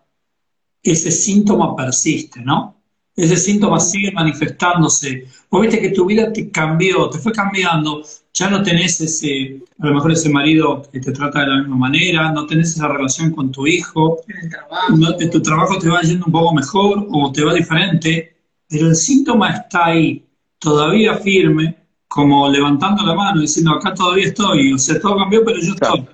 [0.84, 2.76] ese síntoma persiste, ¿no?
[3.16, 5.28] Ese síntoma sigue manifestándose.
[5.50, 9.86] Vos viste que tu vida te cambió, te fue cambiando, ya no tenés ese, a
[9.88, 13.32] lo mejor ese marido que te trata de la misma manera, no tenés esa relación
[13.32, 17.32] con tu hijo, el trabajo, no, tu trabajo te va yendo un poco mejor o
[17.32, 18.36] te va diferente,
[18.68, 20.26] pero el síntoma está ahí,
[20.58, 25.60] todavía firme, como levantando la mano, diciendo acá todavía estoy, o sea, todo cambió, pero
[25.62, 25.96] yo Claro.
[25.96, 26.13] estoy.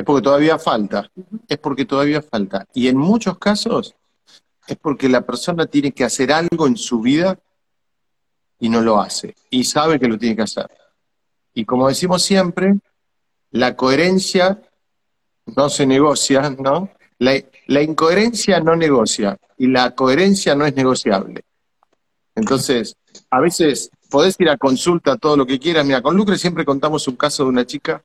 [0.00, 1.10] Es porque todavía falta.
[1.46, 2.66] Es porque todavía falta.
[2.72, 3.94] Y en muchos casos
[4.66, 7.38] es porque la persona tiene que hacer algo en su vida
[8.58, 9.34] y no lo hace.
[9.50, 10.70] Y sabe que lo tiene que hacer.
[11.52, 12.78] Y como decimos siempre,
[13.50, 14.62] la coherencia
[15.44, 16.88] no se negocia, ¿no?
[17.18, 21.42] La, incoherencia no negocia y la coherencia no es negociable.
[22.34, 22.96] Entonces,
[23.28, 25.84] a veces podés ir a consulta todo lo que quieras.
[25.84, 28.02] Mira, con Lucre siempre contamos un caso de una chica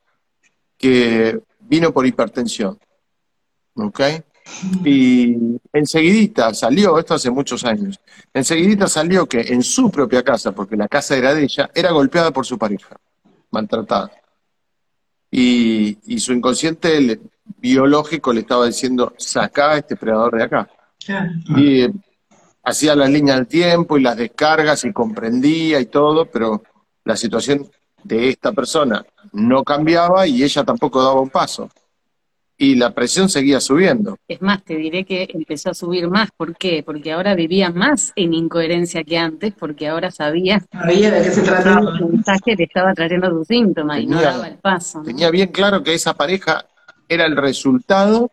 [0.78, 2.78] que vino por hipertensión.
[3.76, 4.00] ¿Ok?
[4.84, 5.36] Y
[5.74, 8.00] enseguidita salió, esto hace muchos años,
[8.34, 12.32] enseguidita salió que en su propia casa, porque la casa era de ella, era golpeada
[12.32, 12.96] por su pareja,
[13.50, 14.12] maltratada.
[15.32, 17.20] Y, y su inconsciente le-
[17.58, 20.70] biológico le estaba diciendo, saca a este predador de acá.
[21.58, 21.92] Y eh,
[22.64, 26.64] hacía las líneas del tiempo y las descargas y comprendía y todo, pero
[27.04, 27.70] la situación
[28.06, 31.70] de esta persona no cambiaba y ella tampoco daba un paso.
[32.58, 34.18] Y la presión seguía subiendo.
[34.30, 36.30] Es más, te diré que empezó a subir más.
[36.38, 36.84] ¿Por qué?
[36.86, 41.42] Porque ahora vivía más en incoherencia que antes, porque ahora sabía Sabía de qué se
[41.42, 41.92] trataba.
[42.00, 45.00] mensaje le estaba trayendo tu síntoma y no daba el paso.
[45.00, 45.04] ¿no?
[45.04, 46.66] Tenía bien claro que esa pareja
[47.10, 48.32] era el resultado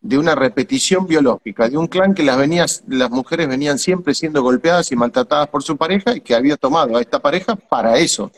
[0.00, 4.42] de una repetición biológica, de un clan que las, venías, las mujeres venían siempre siendo
[4.42, 8.30] golpeadas y maltratadas por su pareja y que había tomado a esta pareja para eso.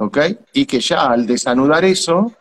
[0.00, 0.18] ¿Ok?
[0.54, 2.32] Y que ya al desanudar eso,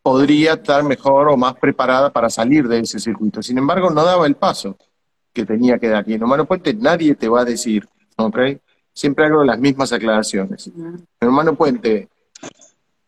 [0.00, 3.42] podría estar mejor o más preparada para salir de ese circuito.
[3.42, 4.76] Sin embargo, no daba el paso
[5.32, 6.08] que tenía que dar.
[6.08, 8.38] Y en Humano Puente nadie te va a decir, ¿ok?
[8.92, 10.68] Siempre hago las mismas aclaraciones.
[10.68, 12.08] En Humano Puente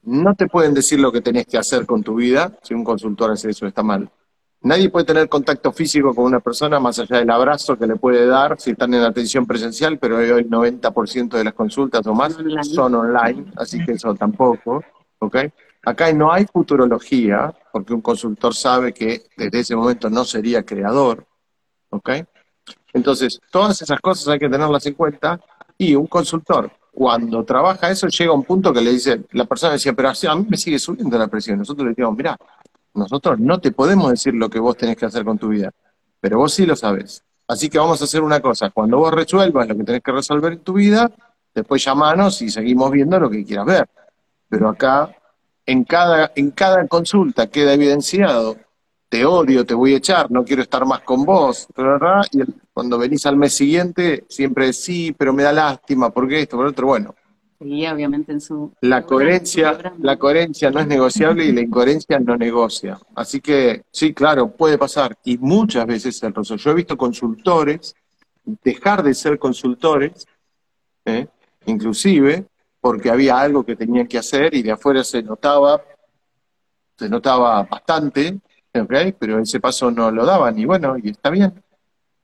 [0.03, 3.31] no te pueden decir lo que tenés que hacer con tu vida, si un consultor
[3.31, 4.11] hace eso está mal.
[4.60, 8.26] Nadie puede tener contacto físico con una persona más allá del abrazo que le puede
[8.26, 12.36] dar si están en atención presencial, pero hoy el 90% de las consultas o más
[12.62, 14.82] son online, así que eso tampoco,
[15.20, 15.36] ¿ok?
[15.84, 21.24] Acá no hay futurología, porque un consultor sabe que desde ese momento no sería creador,
[21.90, 22.10] ¿ok?
[22.92, 25.40] Entonces, todas esas cosas hay que tenerlas en cuenta
[25.78, 29.74] y un consultor, cuando trabaja eso, llega a un punto que le dice, la persona
[29.74, 31.56] decía, pero a mí me sigue subiendo la presión.
[31.56, 32.36] Nosotros le decimos, mira,
[32.94, 35.70] nosotros no te podemos decir lo que vos tenés que hacer con tu vida,
[36.20, 37.22] pero vos sí lo sabes.
[37.46, 40.53] Así que vamos a hacer una cosa, cuando vos resuelvas lo que tenés que resolver
[40.53, 41.11] en tu vida,
[41.55, 43.88] después llamanos y seguimos viendo lo que quieras ver.
[44.48, 45.14] Pero acá
[45.64, 48.57] en cada, en cada consulta queda evidenciado,
[49.09, 51.66] te odio, te voy a echar, no quiero estar más con vos,
[52.33, 52.40] y
[52.72, 56.87] cuando venís al mes siguiente siempre sí, pero me da lástima, porque esto, por otro,
[56.88, 57.14] bueno.
[57.60, 58.72] Obviamente en su...
[58.82, 62.98] La coherencia, la coherencia no es negociable y la incoherencia no negocia.
[63.16, 65.18] Así que sí, claro, puede pasar.
[65.24, 66.56] Y muchas veces el roso.
[66.56, 67.94] Yo he visto consultores
[68.62, 70.26] dejar de ser consultores,
[71.04, 71.26] ¿eh?
[71.66, 72.46] inclusive
[72.80, 75.82] porque había algo que tenían que hacer y de afuera se notaba,
[76.96, 78.38] se notaba bastante,
[79.18, 81.52] pero ese paso no lo daban y bueno, y está bien.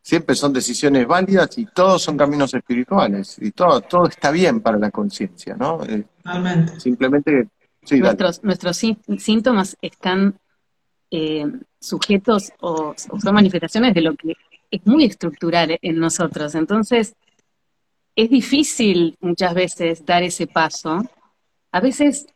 [0.06, 4.78] Siempre son decisiones válidas y todos son caminos espirituales y todo, todo está bien para
[4.78, 5.82] la conciencia, ¿no?
[5.82, 6.04] Eh,
[6.76, 7.48] simplemente...
[7.90, 10.38] nuestros, nuestros síntomas están
[11.10, 11.46] eh,
[11.80, 14.34] sujetos o, o son manifestaciones de lo que
[14.70, 16.54] es muy estructural en nosotros.
[16.54, 17.14] Entonces,
[18.14, 21.02] es difícil muchas veces dar ese paso.
[21.72, 22.26] A veces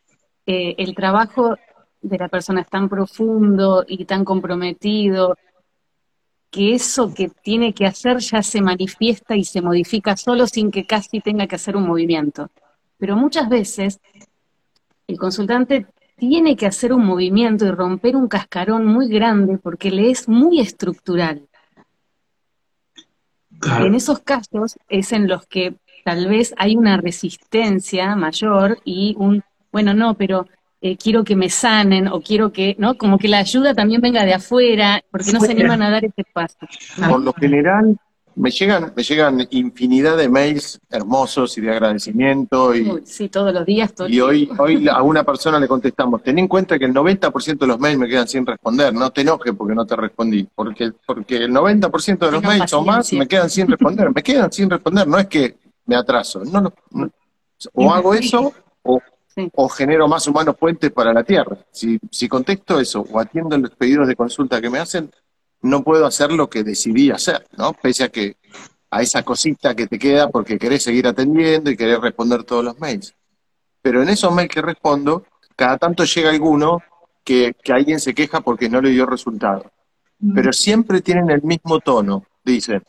[0.47, 1.57] eh, el trabajo
[2.01, 5.37] de la persona es tan profundo y tan comprometido
[6.51, 10.87] que eso que tiene que hacer ya se manifiesta y se modifica solo sin que
[10.87, 12.51] casi tenga que hacer un movimiento.
[12.99, 14.01] Pero muchas veces
[15.07, 20.11] el consultante tiene que hacer un movimiento y romper un cascarón muy grande porque le
[20.11, 21.47] es muy estructural.
[23.81, 29.43] En esos casos es en los que tal vez hay una resistencia mayor y un,
[29.73, 30.47] bueno, no, pero
[30.81, 32.97] eh, quiero que me sanen o quiero que, ¿no?
[32.97, 36.25] Como que la ayuda también venga de afuera, porque no se animan a dar ese
[36.33, 36.57] paso.
[37.09, 37.99] Por lo general,
[38.39, 42.75] me llegan, me llegan infinidad de mails hermosos y de agradecimiento.
[42.75, 43.93] Y, sí, todos los días.
[44.09, 47.67] y hoy, hoy a una persona le contestamos, ten en cuenta que el 90% de
[47.67, 51.37] los mails me quedan sin responder, no te enojes porque no te respondí, porque, porque
[51.39, 55.09] el 90% de los mails o más me quedan sin responder, me quedan sin responder,
[55.09, 56.73] no es que me atraso, no,
[57.73, 59.01] o hago eso o,
[59.55, 61.59] o genero más humanos puentes para la Tierra.
[61.71, 65.11] Si, si contesto eso o atiendo los pedidos de consulta que me hacen,
[65.63, 67.73] no puedo hacer lo que decidí hacer, ¿no?
[67.73, 68.37] Pese a que
[68.91, 72.79] a esa cosita que te queda porque querés seguir atendiendo y querés responder todos los
[72.79, 73.15] mails.
[73.83, 75.25] Pero en esos mails que respondo,
[75.57, 76.83] cada tanto llega alguno
[77.25, 79.71] que, que alguien se queja porque no le dio resultado.
[80.21, 80.35] Mm.
[80.35, 82.25] Pero siempre tienen el mismo tono.
[82.45, 82.83] Dicen,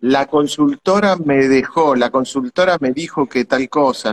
[0.00, 4.12] la consultora me dejó, la consultora me dijo que tal cosa,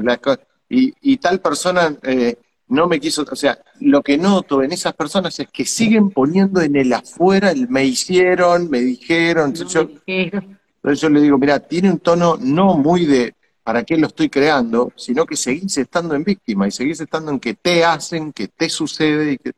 [0.70, 4.94] y, y, tal persona eh, no me quiso, o sea, lo que noto en esas
[4.94, 9.54] personas es que siguen poniendo en el afuera el me hicieron, me dijeron.
[9.54, 14.30] yo, yo le digo, mira, tiene un tono no muy de para qué lo estoy
[14.30, 18.48] creando, sino que seguís estando en víctima y seguís estando en que te hacen, que
[18.48, 19.52] te sucede, y que,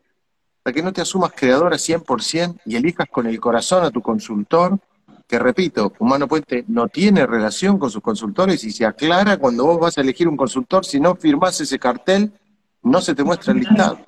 [0.64, 4.78] para que no te asumas creadora 100% y elijas con el corazón a tu consultor,
[5.32, 9.80] que repito, Humano Puente no tiene relación con sus consultores y se aclara cuando vos
[9.80, 12.34] vas a elegir un consultor, si no firmás ese cartel,
[12.84, 14.00] no se te muestra el listado.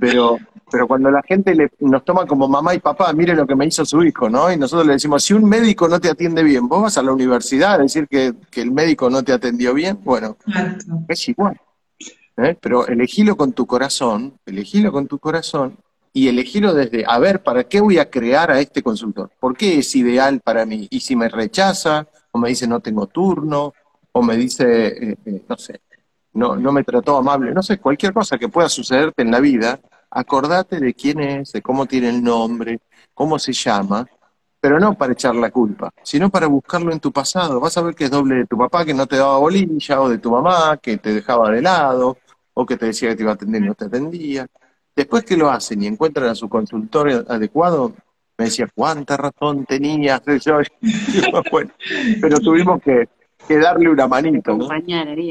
[0.00, 3.54] Pero, pero cuando la gente le, nos toma como mamá y papá, mire lo que
[3.54, 4.52] me hizo su hijo, ¿no?
[4.52, 7.12] Y nosotros le decimos, si un médico no te atiende bien, vos vas a la
[7.12, 10.36] universidad a decir que, el médico no te atendió bien, bueno,
[11.06, 11.56] es igual.
[12.36, 12.58] ¿eh?
[12.60, 15.78] Pero elegilo con tu corazón, elegilo con tu corazón
[16.12, 19.30] y elegilo desde, a ver, ¿para qué voy a crear a este consultor?
[19.40, 20.86] ¿Por qué es ideal para mí?
[20.90, 23.72] Y si me rechaza, o me dice no tengo turno,
[24.12, 25.80] o me dice, eh, eh, no sé,
[26.34, 29.80] no, no me trató amable, no sé, cualquier cosa que pueda sucederte en la vida,
[30.10, 32.80] acordate de quién es, de cómo tiene el nombre,
[33.14, 34.06] cómo se llama,
[34.60, 37.58] pero no para echar la culpa, sino para buscarlo en tu pasado.
[37.58, 40.08] Vas a ver que es doble de tu papá que no te daba bolilla, o
[40.08, 42.18] de tu mamá que te dejaba de lado,
[42.54, 44.46] o que te decía que te iba a atender y no te atendía.
[44.94, 47.94] Después que lo hacen y encuentran a su consultor adecuado,
[48.38, 50.20] me decía, ¿cuánta razón tenías?
[50.44, 50.60] Yo, yo,
[51.50, 51.70] bueno,
[52.20, 53.08] pero tuvimos que,
[53.48, 54.56] que darle una manito.
[54.56, 54.68] ¿no?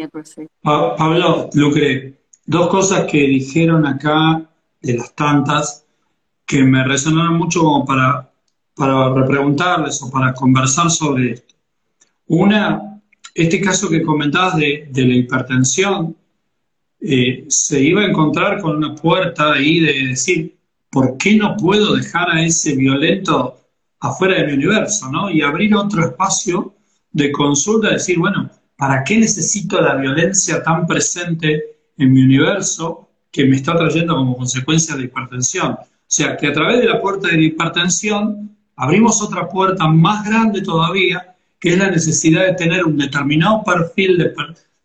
[0.10, 0.48] Proceso.
[0.62, 4.44] Pa- Pablo, Lucre, dos cosas que dijeron acá
[4.82, 5.86] de las tantas
[6.46, 8.32] que me resonaron mucho como para,
[8.76, 11.56] para repreguntarles o para conversar sobre esto.
[12.28, 13.00] Una,
[13.36, 16.16] este caso que comentabas de, de la hipertensión,
[17.02, 20.56] eh, se iba a encontrar con una puerta ahí de decir,
[20.90, 23.58] ¿por qué no puedo dejar a ese violento
[24.00, 25.30] afuera de mi universo, ¿no?
[25.30, 26.76] Y abrir otro espacio
[27.12, 33.46] de consulta, decir, bueno, ¿para qué necesito la violencia tan presente en mi universo que
[33.46, 35.72] me está trayendo como consecuencia de hipertensión?
[35.72, 40.28] O sea, que a través de la puerta de la hipertensión abrimos otra puerta más
[40.28, 44.34] grande todavía, que es la necesidad de tener un determinado perfil de,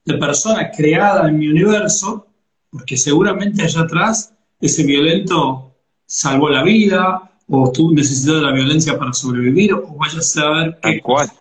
[0.07, 2.27] de persona creada en mi universo,
[2.71, 5.75] porque seguramente allá atrás ese violento
[6.07, 10.79] salvó la vida, o tú necesitas de la viencia para sobrevivir, o vaya a saber
[10.83, 11.33] qué Tal cual.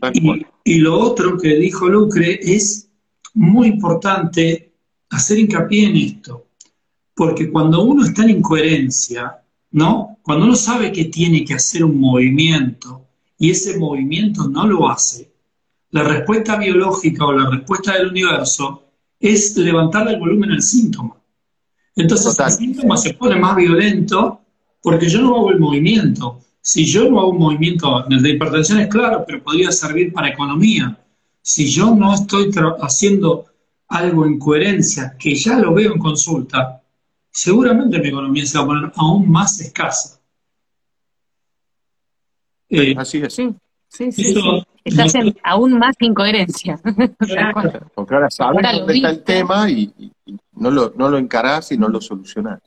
[0.00, 0.46] Tal y, cual.
[0.64, 2.88] y lo otro que dijo Lucre es
[3.34, 4.72] muy importante
[5.10, 6.46] hacer hincapié en esto,
[7.14, 10.18] porque cuando uno está en incoherencia, ¿no?
[10.22, 13.06] Cuando uno sabe que tiene que hacer un movimiento
[13.38, 15.35] y ese movimiento no lo hace,
[15.96, 18.82] la respuesta biológica o la respuesta del universo
[19.18, 21.16] es levantarle el volumen al síntoma.
[21.94, 22.52] Entonces Total.
[22.52, 24.40] el síntoma se pone más violento
[24.82, 26.40] porque yo no hago el movimiento.
[26.60, 30.28] Si yo no hago un movimiento, el de hipertensión es claro, pero podría servir para
[30.28, 30.98] economía.
[31.40, 32.50] Si yo no estoy
[32.82, 33.46] haciendo
[33.88, 36.82] algo en coherencia, que ya lo veo en consulta,
[37.30, 40.20] seguramente mi economía se va a poner aún más escasa.
[42.68, 43.32] Eh, Así es.
[43.32, 43.54] Sí,
[43.88, 44.30] sí, sí.
[44.30, 44.65] Eso- sí.
[44.86, 46.78] Estás en aún más incoherencia.
[47.94, 51.08] Porque ahora sabes Ahora lo dónde está el tema y, y- y no, lo, no
[51.10, 52.60] lo encarás y no lo solucionás.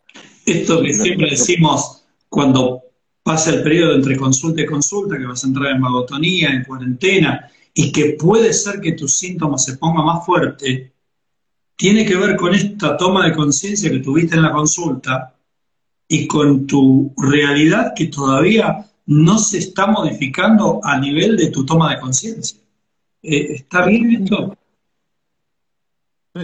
[0.46, 2.82] Esto que siempre decimos cuando
[3.24, 7.50] pasa el periodo entre consulta y consulta, que vas a entrar en vagotonía, en cuarentena,
[7.74, 10.92] y que puede ser que tus síntomas se pongan más fuerte,
[11.76, 15.36] tiene que ver con esta toma de conciencia que tuviste en la consulta
[16.08, 21.90] y con tu realidad que todavía no se está modificando a nivel de tu toma
[21.96, 22.60] de conciencia.
[23.24, 24.56] Eh, ¿Está bien esto?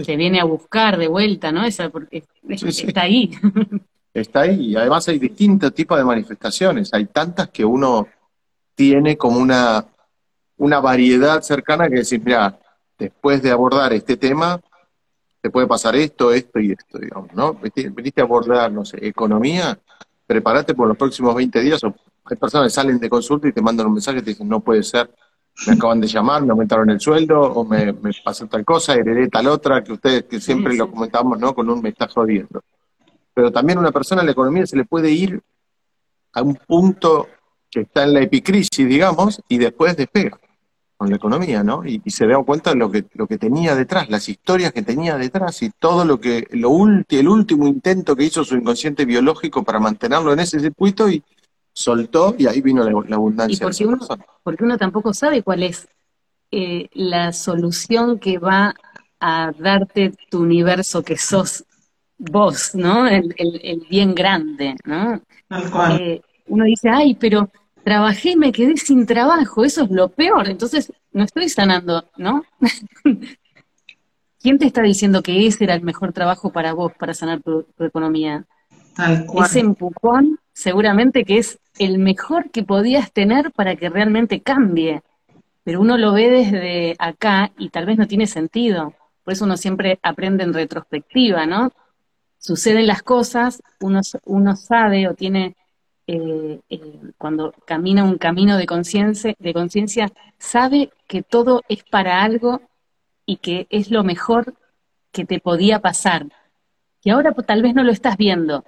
[0.04, 1.64] Te viene a buscar de vuelta, ¿no?
[1.64, 2.24] Esa, porque
[2.56, 2.86] Sí, sí.
[2.88, 3.30] está ahí.
[4.12, 4.70] Está ahí.
[4.70, 6.92] Y además hay distintos tipos de manifestaciones.
[6.94, 8.08] Hay tantas que uno
[8.74, 9.86] tiene como una,
[10.56, 12.58] una variedad cercana que decir, mira,
[12.98, 14.58] después de abordar este tema,
[15.42, 17.52] te puede pasar esto, esto y esto, digamos, ¿no?
[17.54, 19.78] Viniste viniste a abordar, no sé, economía,
[20.26, 21.84] prepárate por los próximos 20 días.
[21.84, 21.94] O
[22.28, 24.60] hay personas que salen de consulta y te mandan un mensaje y te dicen, no
[24.60, 25.10] puede ser,
[25.66, 29.28] me acaban de llamar, me aumentaron el sueldo, o me, me pasó tal cosa, heredé
[29.28, 31.54] tal otra, que ustedes que siempre Sí, lo comentamos, ¿no?
[31.54, 32.62] Con un me está jodiendo.
[33.32, 35.40] Pero también a una persona en la economía se le puede ir
[36.32, 37.28] a un punto
[37.70, 40.38] que está en la epicrisis, digamos, y después despega
[40.96, 41.84] con la economía, ¿no?
[41.84, 44.82] Y, y se da cuenta de lo que, lo que tenía detrás, las historias que
[44.82, 49.04] tenía detrás y todo lo que, lo ulti, el último intento que hizo su inconsciente
[49.04, 51.22] biológico para mantenerlo en ese circuito y
[51.76, 53.98] soltó y ahí vino la, la abundancia Y porque uno-
[54.42, 55.86] porque uno tampoco sabe cuál es
[56.50, 58.74] eh, la solución que va
[59.20, 61.64] a darte tu universo que sos
[62.16, 63.06] vos, ¿no?
[63.06, 65.20] El, el- el bien grande, ¿no?
[65.48, 66.00] Tal cual.
[66.00, 67.50] Eh, uno dice, ay, pero
[67.84, 72.42] trabajé y me quedé sin trabajo, eso es lo peor, entonces no estoy sanando, ¿no?
[74.40, 77.64] ¿Quién te está diciendo que ese era el mejor trabajo para vos, para sanar tu,
[77.76, 78.46] tu economía?
[78.94, 79.44] Tal cual.
[79.46, 85.02] Ese empujón seguramente que es el mejor que podías tener para que realmente cambie.
[85.64, 88.94] Pero uno lo ve desde acá y tal vez no tiene sentido.
[89.22, 91.72] Por eso uno siempre aprende en retrospectiva, ¿no?
[92.38, 95.56] Suceden las cosas, uno, uno sabe o tiene,
[96.06, 102.22] eh, eh, cuando camina un camino de conciencia, de conciencia, sabe que todo es para
[102.22, 102.62] algo
[103.26, 104.54] y que es lo mejor
[105.12, 106.28] que te podía pasar.
[107.02, 108.64] Y ahora pues, tal vez no lo estás viendo,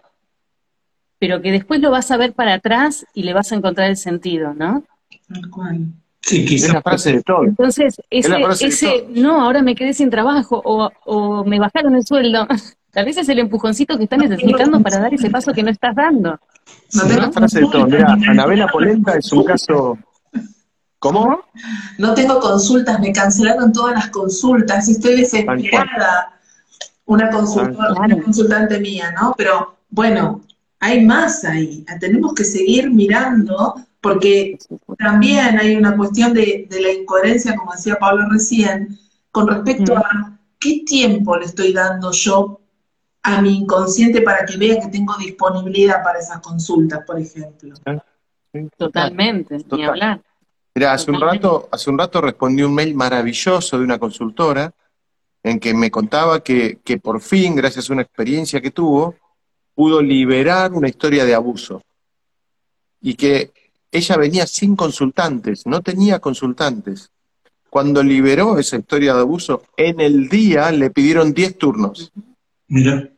[1.18, 3.96] pero que después lo vas a ver para atrás y le vas a encontrar el
[3.96, 4.84] sentido, ¿no?
[5.28, 5.86] Tal cual.
[6.20, 7.44] Sí, Es quizás la frase de todo.
[7.44, 12.46] Entonces, ese, ese no, ahora me quedé sin trabajo o, o me bajaron el sueldo,
[12.92, 15.94] tal vez es el empujoncito que estás necesitando para dar ese paso que no estás
[15.94, 16.38] dando.
[16.94, 17.86] No Es la frase de todo.
[17.86, 19.98] Mira, Anabela Polenta es un caso.
[20.98, 21.40] ¿Cómo?
[21.98, 26.34] No tengo consultas, me cancelaron todas las consultas, estoy desesperada.
[27.06, 28.00] Una, consulta, Claro.
[28.04, 29.32] una consultante mía, ¿no?
[29.38, 30.42] Pero bueno,
[30.80, 34.58] hay más ahí, tenemos que seguir mirando porque
[34.98, 38.98] también hay una cuestión de, de la incoherencia, como decía Pablo recién,
[39.30, 39.98] con respecto Mm.
[39.98, 42.60] a qué tiempo le estoy dando yo
[43.22, 47.74] a mi inconsciente para que vea que tengo disponibilidad para esas consultas, por ejemplo.
[48.76, 49.88] Totalmente, ni Total.
[49.90, 50.22] hablar.
[50.74, 54.72] Mira, hace un rato, hace un rato respondí un mail maravilloso de una consultora
[55.42, 59.16] en que me contaba que, que por fin, gracias a una experiencia que tuvo,
[59.78, 61.80] pudo liberar una historia de abuso.
[63.00, 63.52] Y que
[63.92, 67.12] ella venía sin consultantes, no tenía consultantes.
[67.70, 72.10] Cuando liberó esa historia de abuso, en el día le pidieron 10 turnos.
[72.66, 73.08] Mira,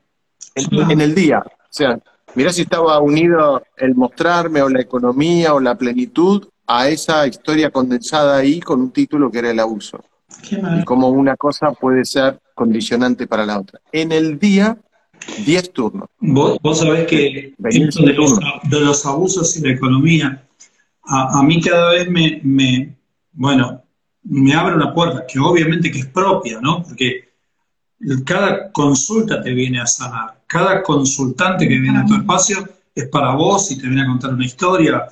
[0.55, 1.39] En, en el día.
[1.39, 1.99] O sea,
[2.35, 7.71] mirá si estaba unido el mostrarme o la economía o la plenitud a esa historia
[7.71, 10.05] condensada ahí con un título que era el abuso.
[10.47, 13.81] Qué Y cómo una cosa puede ser condicionante para la otra.
[13.93, 14.77] En el día,
[15.45, 16.09] 10 turnos.
[16.21, 18.53] vos, vos sabés que esto de los, turno.
[18.65, 20.47] de los abusos y la economía,
[21.05, 22.97] a, a mí cada vez me, me,
[23.33, 23.83] bueno,
[24.23, 26.83] me abre una puerta, que obviamente que es propia, ¿no?
[26.83, 27.31] Porque
[28.25, 33.35] cada consulta te viene a sanar, cada consultante que viene a tu espacio es para
[33.35, 35.07] vos y te viene a contar una historia.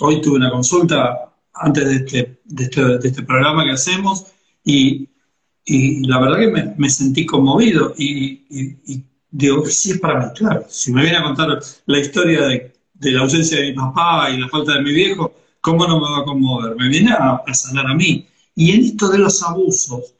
[0.00, 4.26] Hoy tuve una consulta antes de este, de este, de este programa que hacemos
[4.64, 5.08] y,
[5.64, 10.18] y la verdad que me, me sentí conmovido y, y- y digo, sí es para
[10.20, 10.64] mí, claro.
[10.68, 12.72] Si me viene a contar la historia de,
[13.12, 16.18] la ausencia de mi papá y la falta de mi viejo, ¿cómo no me va
[16.18, 16.76] a conmover?
[16.76, 18.26] Me viene a, a sanar a mí.
[18.54, 20.14] Y en esto de los abusos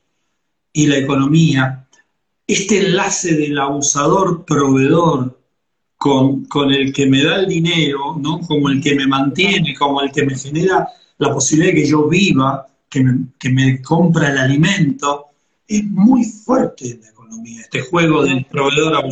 [0.72, 1.86] y la economía,
[2.46, 5.38] este enlace del abusador-proveedor
[5.96, 8.40] con, con el que me da el dinero, ¿no?
[8.40, 10.88] como el que me mantiene, como el que me genera
[11.18, 15.26] la posibilidad de que yo viva, que me, compra el alimento,
[15.68, 19.05] es muy fuerte en economía, este juego del proveedor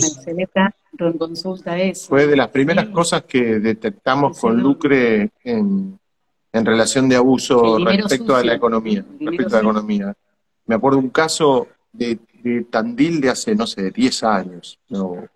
[1.18, 2.08] consulta eso.
[2.08, 5.98] Fue de las primeras cosas que detectamos con Lucre en,
[6.52, 9.04] en relación de abuso respecto a la economía.
[9.20, 10.14] Respecto a la economía.
[10.66, 14.78] Me acuerdo un caso de, de Tandil de hace, no sé, 10 años.
[14.88, 15.28] No,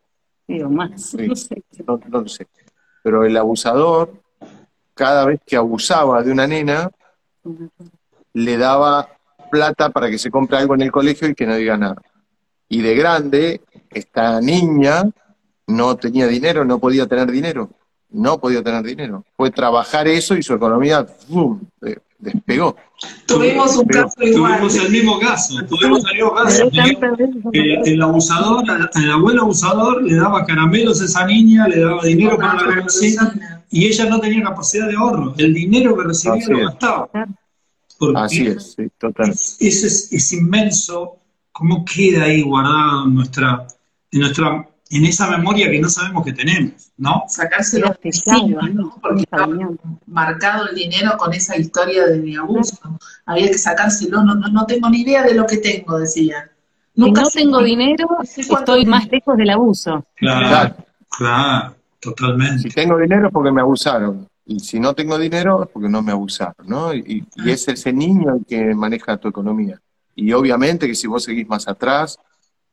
[0.46, 1.10] Digo, más.
[1.10, 1.28] Sí.
[1.28, 1.62] No sé.
[1.86, 2.46] no, no lo sé.
[3.02, 4.12] Pero el abusador,
[4.94, 6.90] cada vez que abusaba de una nena,
[8.34, 9.08] le daba
[9.50, 12.00] plata para que se compre algo en el colegio y que no diga nada.
[12.72, 13.60] Y de grande,
[13.90, 15.04] esta niña
[15.66, 17.68] no tenía dinero, no podía tener dinero.
[18.08, 19.24] No podía tener dinero.
[19.36, 21.60] Fue trabajar eso y su economía ¡fum!
[21.82, 22.74] de- despegó.
[23.26, 24.52] Tuvimos un Pero caso igual.
[24.52, 26.70] Tuvimos el mismo caso, tuvimos el mismo caso.
[27.52, 28.64] El, el abusador,
[28.94, 33.64] el abuelo abusador le daba caramelos a esa niña, le daba dinero para la golosina
[33.70, 35.34] y ella no tenía capacidad de ahorro.
[35.36, 37.10] El dinero que recibía Así lo gastaba.
[38.16, 39.30] Así es, sí, total.
[39.30, 41.18] es, ese es, es inmenso
[41.52, 43.66] cómo queda ahí guardado en nuestra,
[44.10, 47.24] en nuestra, en esa memoria que no sabemos que tenemos, ¿no?
[47.28, 48.98] Sacárselo pesado, encima, ¿no?
[49.00, 49.78] Porque Cañón.
[50.06, 52.76] marcado el dinero con esa historia de, de abuso.
[53.26, 56.50] Había que sacárselo, no, no, no tengo ni idea de lo que tengo, decían.
[56.94, 60.04] Si Nunca no sé tengo dinero, estoy más lejos del abuso.
[60.16, 60.76] Claro,
[61.16, 62.58] claro, totalmente.
[62.58, 64.28] Si tengo dinero es porque me abusaron.
[64.44, 66.92] Y si no tengo dinero es porque no me abusaron, ¿no?
[66.92, 69.80] Y, y es ese niño el que maneja tu economía.
[70.14, 72.18] Y obviamente que si vos seguís más atrás,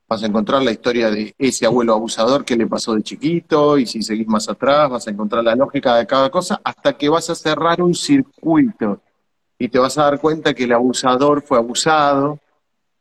[0.08, 3.86] vas a encontrar la historia de ese abuelo abusador que le pasó de chiquito, y
[3.86, 7.30] si seguís más atrás, vas a encontrar la lógica de cada cosa, hasta que vas
[7.30, 9.02] a cerrar un circuito.
[9.58, 12.40] Y te vas a dar cuenta que el abusador fue abusado,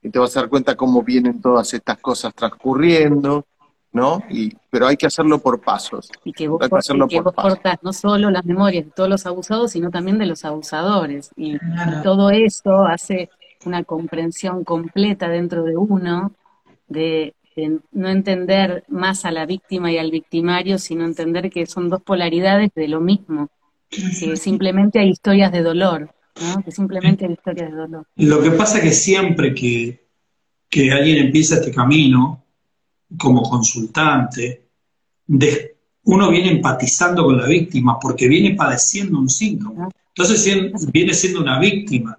[0.03, 3.45] y te vas a dar cuenta cómo vienen todas estas cosas transcurriendo,
[3.91, 4.23] ¿no?
[4.29, 6.11] Y, pero hay que hacerlo por pasos.
[6.25, 8.85] Y que vos, Hay que hacerlo y que por vos cortás no solo las memorias
[8.85, 11.31] de todos los abusados, sino también de los abusadores.
[11.37, 12.03] Y Claro.
[12.03, 13.31] todo eso hace
[13.65, 16.33] una comprensión completa dentro de uno
[16.89, 21.89] de, de no entender más a la víctima y al victimario, sino entender que son
[21.89, 23.49] dos polaridades de lo mismo,
[23.91, 26.63] que simplemente hay historias de dolor, ¿no?
[26.63, 28.07] Que simplemente hay historias de dolor.
[28.17, 30.07] Lo que pasa es que siempre que,
[30.69, 32.45] que alguien empieza este camino
[33.17, 34.69] como consultante,
[35.27, 39.89] de- uno viene empatizando con la víctima porque viene padeciendo un síntoma.
[40.15, 42.19] Entonces viene siendo una víctima.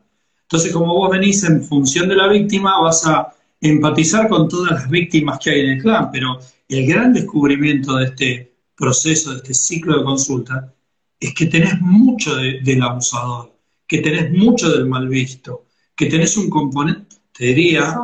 [0.52, 3.32] Entonces, como vos venís en función de la víctima, vas a
[3.62, 6.10] empatizar con todas las víctimas que hay en el clan.
[6.12, 10.74] Pero el gran descubrimiento de este proceso, de este ciclo de consulta,
[11.20, 13.54] es que tenés mucho de- del abusador,
[13.86, 18.00] que tenés mucho del mal visto, que tenés un componente, te diría,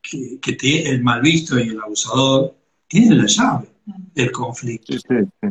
[0.00, 2.54] que, que te- el mal visto y el abusador
[2.86, 3.66] tienen la llave
[4.14, 4.92] del conflicto.
[4.92, 5.48] Sí, sí, sí.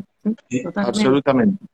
[0.49, 0.79] Eh, Totalmente.
[0.99, 1.65] Absolutamente,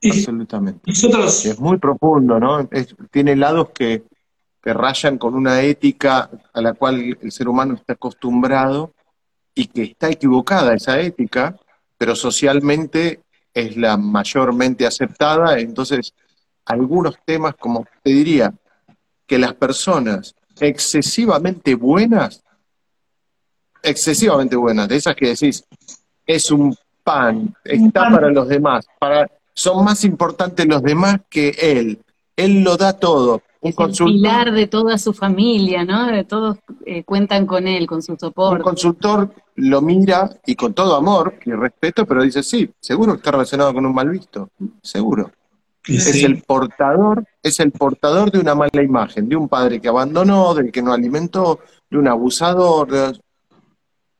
[0.00, 0.80] y absolutamente.
[0.86, 2.60] nosotros, Es muy profundo, ¿no?
[2.70, 4.02] Es- tiene lados que,
[4.62, 8.92] que rayan con una ética a la cual el ser humano está acostumbrado
[9.54, 11.56] y que está equivocada esa ética,
[11.96, 15.58] pero socialmente es la mayormente aceptada.
[15.58, 16.14] Entonces,
[16.64, 18.52] algunos temas, como te diría,
[19.26, 22.42] que las personas excesivamente buenas
[23.82, 25.64] excesivamente buenas, de esas que decís,
[26.26, 28.12] es un pan, está pan.
[28.12, 32.00] para los demás, para, son más importantes los demás que él.
[32.36, 33.42] Él lo da todo.
[33.62, 36.06] Un Es el pilar de toda su familia, ¿no?
[36.06, 36.56] De todos
[36.86, 38.62] eh, cuentan con él, con su un soporte.
[38.62, 43.32] consultor lo mira y con todo amor y respeto, pero dice, sí, seguro que está
[43.32, 44.48] relacionado con un mal visto,
[44.82, 45.30] seguro.
[45.86, 50.54] Es el portador, es el portador de una mala imagen, de un padre que abandonó,
[50.54, 52.88] del que no alimentó, de un abusador.
[52.90, 53.20] de-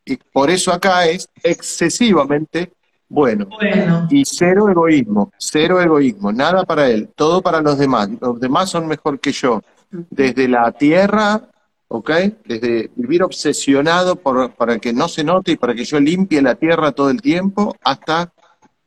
[0.06, 2.72] Y por eso acá es excesivamente
[3.10, 3.46] bueno.
[3.46, 8.08] Bueno, Y cero egoísmo, cero egoísmo, nada para él, todo para los demás.
[8.20, 9.60] Los demás son mejor que yo.
[9.90, 11.42] Desde la tierra,
[11.88, 12.10] ¿ok?
[12.44, 16.54] Desde vivir obsesionado por, para que no se note y para que yo limpie la
[16.54, 18.32] tierra todo el tiempo, hasta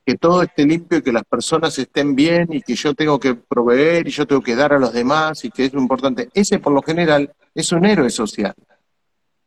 [0.05, 3.35] que todo esté limpio y que las personas estén bien y que yo tengo que
[3.35, 6.29] proveer y yo tengo que dar a los demás y que es lo importante.
[6.33, 8.55] Ese por lo general es un héroe social.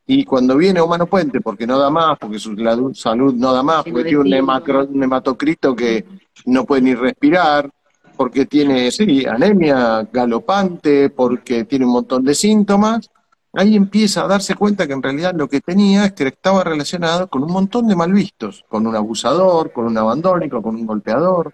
[0.08, 3.62] Y cuando viene Humano Puente, porque no da más, porque su la- salud no da
[3.62, 6.04] más, porque tiene un, hematocrito que
[6.44, 7.68] no puede ni respirar,
[8.16, 13.10] porque tiene, sí, anemia galopante, porque tiene un montón de síntomas,
[13.52, 17.26] ahí empieza a darse cuenta que en realidad lo que tenía es que estaba relacionado
[17.26, 21.52] con un montón de malvistos, con un abusador, con un abandónico, con un golpeador.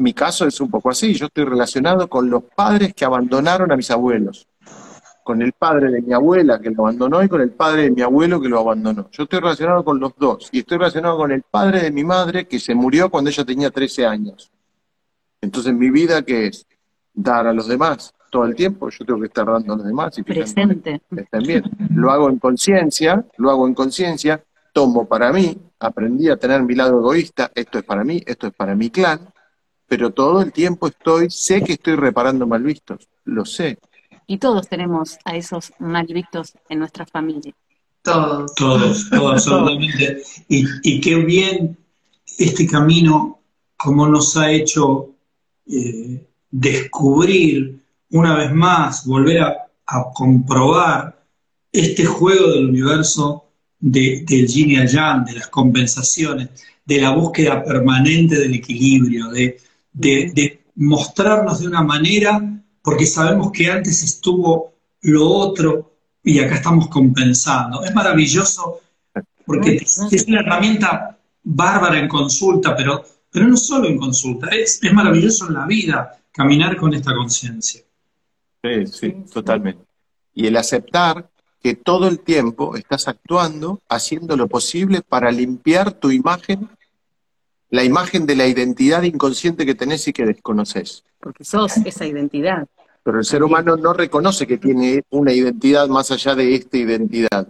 [0.00, 3.76] Mi caso es un poco así, yo estoy relacionado con los padres que abandonaron a
[3.76, 4.47] mis abuelos
[5.28, 8.00] con el padre de mi abuela que lo abandonó y con el padre de mi
[8.00, 9.10] abuelo que lo abandonó.
[9.10, 12.48] Yo estoy relacionado con los dos y estoy relacionado con el padre de mi madre
[12.48, 14.50] que se murió cuando ella tenía 13 años.
[15.42, 16.66] Entonces mi vida que es
[17.12, 20.16] dar a los demás todo el tiempo, yo tengo que estar dando a los demás
[20.16, 21.02] y Presente.
[21.14, 21.62] que estén bien.
[21.94, 26.74] Lo hago en conciencia, lo hago en conciencia, tomo para mí, aprendí a tener mi
[26.74, 29.28] lado egoísta, esto es para mí, esto es para mi clan,
[29.86, 33.78] pero todo el tiempo estoy, sé que estoy reparando mal vistos, lo sé,
[34.30, 37.52] Y todos tenemos a esos mal vistos en nuestra familia.
[38.02, 38.54] todos.
[38.54, 40.22] todos, todos, absolutamente.
[40.48, 41.76] Y, y qué bien
[42.38, 43.40] este camino,
[43.76, 45.14] como nos ha hecho
[45.66, 49.56] eh, descubrir una vez más, volver a,
[49.86, 51.24] a comprobar
[51.72, 53.46] este juego del universo
[53.80, 56.50] de, del yin y el yang, de las compensaciones,
[56.84, 59.58] de la búsqueda permanente del equilibrio, de,
[59.92, 62.57] de, de mostrarnos de una manera,
[62.88, 64.72] porque sabemos que antes estuvo
[65.02, 67.84] lo otro y acá estamos compensando.
[67.84, 68.80] Es maravilloso
[69.44, 74.90] porque es, una herramienta bárbara en consulta, pero, pero no solo en consulta, es, es
[74.90, 77.82] maravilloso en la vida caminar con esta conciencia.
[78.64, 79.84] Sí, sí, totalmente.
[80.32, 81.28] Y el aceptar
[81.62, 86.70] que todo el tiempo estás actuando, haciendo lo posible para limpiar tu imagen,
[87.68, 91.04] la imagen de la identidad inconsciente que tenés y que desconoces.
[91.20, 92.66] Porque sos esa identidad.
[93.08, 97.48] Pero el ser humano no reconoce que tiene una identidad más allá de esta identidad.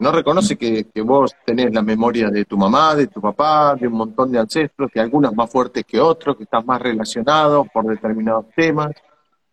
[0.00, 3.86] No reconoce que, que vos tenés la memoria de tu mamá, de tu papá, de
[3.86, 7.86] un montón de ancestros, que algunos más fuertes que otros, que estás más relacionado por
[7.86, 8.90] determinados temas,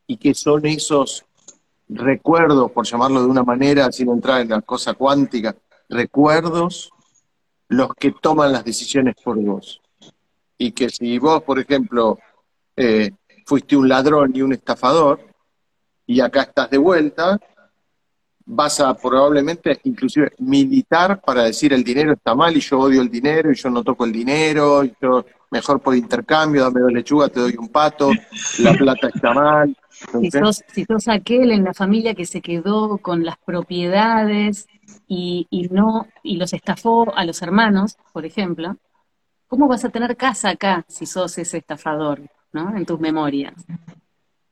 [0.07, 1.23] y que son esos
[1.87, 5.55] recuerdos, por llamarlo de una manera, sin entrar en la cosa cuántica,
[5.87, 6.89] recuerdos
[7.67, 9.83] los que toman las decisiones por vos.
[10.57, 12.17] Y que si vos, por ejemplo,
[12.75, 13.11] eh,
[13.45, 15.26] fuiste un ladrón y un estafador,
[16.07, 17.37] y acá estás de vuelta,
[18.45, 23.09] vas a probablemente inclusive militar para decir el dinero está mal y yo odio el
[23.09, 27.31] dinero y yo no toco el dinero, y yo mejor por intercambio, dame dos lechugas,
[27.31, 28.11] te doy un pato,
[28.59, 29.75] la plata está mal.
[30.21, 34.67] Si sos, si sos aquel en la familia que se quedó con las propiedades
[35.07, 38.77] y, y no, y los estafó a los hermanos, por ejemplo,
[39.47, 42.21] ¿cómo vas a tener casa acá si sos ese estafador,
[42.53, 42.77] ¿no?
[42.77, 43.53] En tus memorias.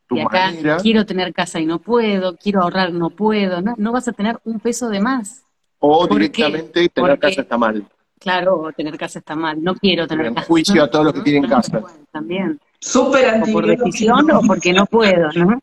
[0.08, 3.74] Tu Y acá manera, quiero tener casa y no puedo, quiero ahorrar, no puedo, no,
[3.76, 5.42] no vas a tener un peso de más.
[5.78, 7.84] o directamente tener Porque- casa está mal.
[8.18, 10.46] Claro, o tener casa está mal, no quiero tener En casa.
[10.46, 11.24] juicio a todos los que ¿no?
[11.24, 11.82] tienen casa.
[12.10, 15.58] También, Súper o por decisión o porque no puedo, ¿no?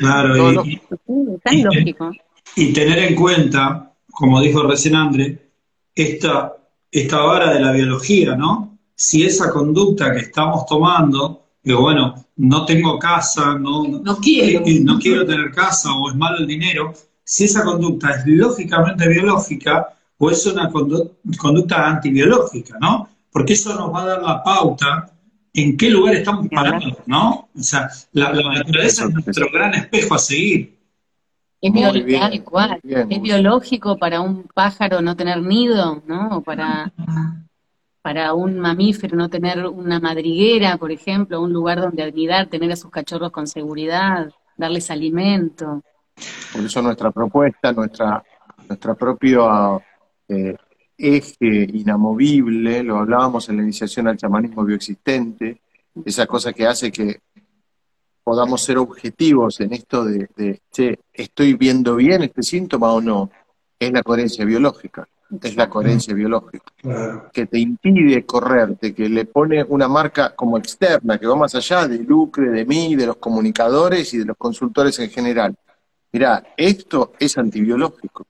[0.00, 0.64] Claro, No, y- no.
[1.52, 2.10] y- lógico.
[2.56, 5.38] Y tener en cuenta, como dijo recién André,
[5.94, 6.54] esta,
[6.90, 8.76] esta vara de la biología, ¿no?
[8.94, 14.64] Si esa conducta que estamos tomando, que bueno, no tengo casa, no, No quiero.
[14.64, 19.06] eh, no quiero tener casa o es malo el dinero, si esa conducta es lógicamente
[19.06, 23.06] biológica o es una condu- conducta antibiológica, ¿no?
[23.30, 25.10] Porque eso nos va a dar la pauta
[25.52, 27.48] en qué lugar estamos parados, ¿no?
[27.54, 30.78] O sea, la, la naturaleza es nuestro gran espejo a seguir.
[31.60, 32.80] Es biológico, bien, tal cual.
[32.82, 36.28] muy bien, Es biológico para un pájaro no tener nido, ¿no?
[36.38, 36.92] O para,
[38.08, 42.76] para un mamífero no tener una madriguera, por ejemplo, un lugar donde anidar, tener a
[42.76, 45.82] sus cachorros con seguridad, darles alimento.
[46.50, 48.24] Por eso nuestra propuesta, nuestra
[48.66, 49.78] nuestra propia
[50.26, 50.56] eh,
[50.96, 55.60] eje inamovible, lo hablábamos en la iniciación al chamanismo bioexistente,
[56.02, 57.20] esa cosa que hace que
[58.24, 63.30] podamos ser objetivos en esto de, de che, ¿estoy viendo bien este síntoma o no?
[63.78, 65.06] Es la coherencia biológica,
[65.42, 66.72] es la coherencia biológica,
[67.32, 71.86] que te impide correrte, que le pone una marca como externa, que va más allá
[71.86, 75.54] de Lucre, de mí, de los comunicadores y de los consultores en general.
[76.12, 78.26] Mirá, esto es antibiológico.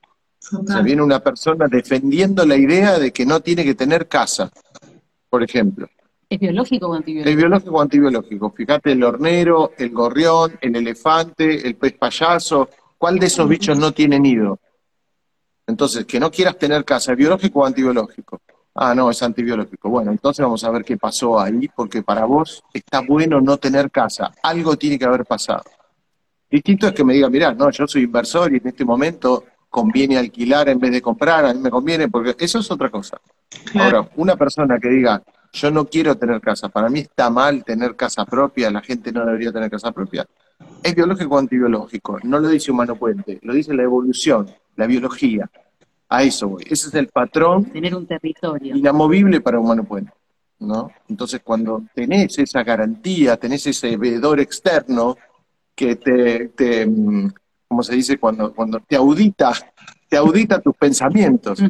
[0.51, 4.51] O sea, viene una persona defendiendo la idea de que no tiene que tener casa,
[5.29, 5.87] por ejemplo.
[6.27, 7.37] ¿Es biológico o ¿Es antibiológico?
[7.37, 8.51] biológico o antibiológico?
[8.51, 13.91] Fíjate, el hornero, el gorrión, el elefante, el pez payaso, ¿cuál de esos bichos no
[13.91, 14.59] tiene nido?
[15.69, 18.41] Entonces, que no quieras tener casa, ¿es biológico o antibiológico?
[18.73, 19.87] Ah, no, es antibiológico.
[19.89, 23.91] Bueno, entonces vamos a ver qué pasó ahí, porque para vos está bueno no tener
[23.91, 24.31] casa.
[24.41, 25.63] Algo tiene que haber pasado.
[26.49, 30.17] Distinto es que me diga, mirá, no, yo soy inversor y en este momento conviene
[30.17, 33.21] alquilar en vez de comprar, a mí me conviene, porque eso es otra cosa.
[33.75, 35.21] Ahora, una persona que diga,
[35.53, 39.23] yo no quiero tener casa, para mí está mal tener casa propia, la gente no
[39.23, 40.25] debería tener casa propia.
[40.81, 44.49] Es biológico o antibiológico, no lo dice Humano Puente, lo dice la evolución,
[44.79, 45.49] la biología.
[46.07, 46.63] A eso voy.
[46.65, 48.75] Ese es el patrón Tener un territorio.
[48.75, 50.11] inamovible para Humano Puente.
[50.59, 50.89] ¿no?
[51.07, 55.15] Entonces, cuando tenés esa garantía, tenés ese veedor externo
[55.75, 57.31] que te, te, mm,
[57.67, 58.17] ¿cómo se dice?
[58.17, 59.51] Cuando, cuando te audita,
[60.09, 61.61] te audita tus pensamientos.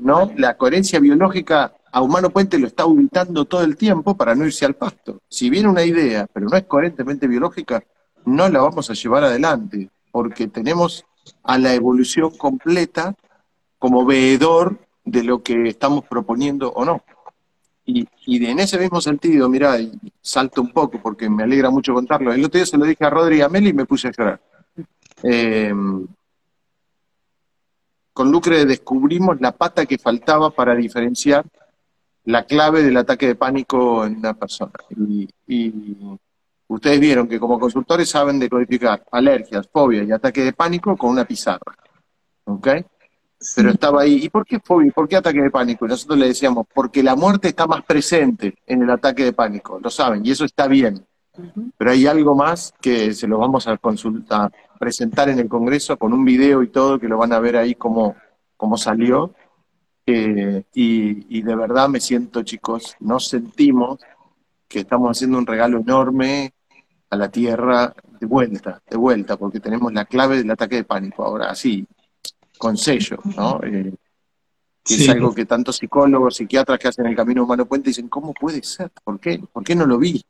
[0.00, 0.32] ¿no?
[0.36, 4.64] La coherencia biológica a Humano Puente lo está auditando todo el tiempo para no irse
[4.64, 5.20] al pasto.
[5.28, 7.84] Si viene una idea, pero no es coherentemente biológica,
[8.24, 11.04] no la vamos a llevar adelante, porque tenemos
[11.42, 13.14] a la evolución completa
[13.78, 17.02] como veedor de lo que estamos proponiendo o no.
[17.84, 19.76] Y, y en ese mismo sentido, mira,
[20.20, 22.32] salto un poco porque me alegra mucho contarlo.
[22.32, 24.12] El otro día se lo dije a Rodri y a Meli y me puse a
[24.12, 24.40] llorar.
[25.24, 25.72] Eh,
[28.12, 31.44] con Lucre descubrimos la pata que faltaba para diferenciar
[32.24, 34.72] la clave del ataque de pánico en una persona.
[35.48, 36.18] Y
[36.74, 41.24] ustedes vieron que como consultores saben decodificar alergias, fobias y ataque de pánico con una
[41.24, 41.76] pizarra.
[42.44, 42.68] ¿Ok?
[43.56, 44.24] Pero estaba ahí.
[44.24, 44.88] ¿Y por qué fobia?
[44.88, 45.84] ¿Y por qué ataque de pánico?
[45.84, 49.78] Y nosotros le decíamos, porque la muerte está más presente en el ataque de pánico.
[49.82, 51.04] Lo saben, y eso está bien.
[51.76, 56.12] Pero hay algo más que se lo vamos a consultar, presentar en el Congreso con
[56.12, 58.16] un video y todo, que lo van a ver ahí cómo,
[58.56, 59.34] cómo salió.
[60.06, 63.98] Eh, y, y de verdad me siento, chicos, nos sentimos
[64.68, 66.54] que estamos haciendo un regalo enorme
[67.12, 71.22] a la Tierra de vuelta, de vuelta, porque tenemos la clave del ataque de pánico
[71.24, 71.86] ahora, así,
[72.56, 73.60] con sello, ¿no?
[73.64, 73.92] Eh,
[74.82, 75.04] que Sí.
[75.04, 78.62] es algo que tantos psicólogos, psiquiatras que hacen el camino humano puente dicen, ¿cómo puede
[78.62, 78.90] ser?
[79.04, 79.40] ¿Por qué?
[79.52, 80.24] ¿Por qué no lo vi?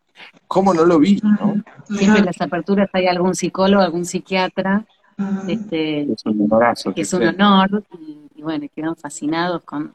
[0.49, 1.21] ¿Cómo no lo vi?
[1.23, 1.63] ¿no?
[1.89, 4.85] Siempre en las aperturas hay algún psicólogo, algún psiquiatra,
[5.47, 6.93] este, Es un honorazo.
[6.93, 9.95] que es un honor, y, y bueno, quedan fascinados con,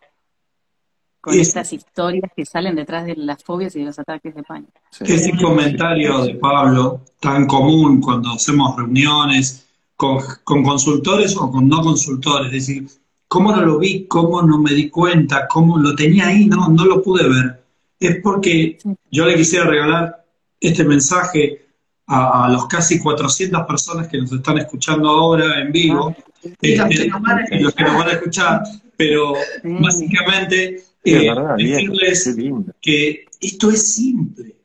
[1.22, 4.44] con Y- estas historias que salen detrás de las fobias y de los ataques de
[4.44, 4.72] pánico.
[5.02, 9.66] Ese comentario de Pablo, tan común cuando hacemos reuniones
[9.96, 12.88] con, con consultores o con no consultores, es decir,
[13.28, 14.06] ¿cómo no lo vi?
[14.08, 15.48] ¿Cómo no me di cuenta?
[15.48, 16.46] ¿Cómo lo tenía ahí?
[16.46, 17.64] No, no lo pude ver.
[18.00, 18.90] Es porque Sí.
[19.12, 20.24] yo le quisiera regalar
[20.62, 21.66] este mensaje
[22.06, 26.88] a, a los casi 400 personas que nos están escuchando ahora en vivo los este,
[26.90, 28.62] que nos van a y los que nos van a escuchar,
[28.96, 29.76] pero Sí.
[29.82, 32.74] básicamente Es eh, verdad, decirles qué lindo.
[32.82, 34.56] que esto es simple,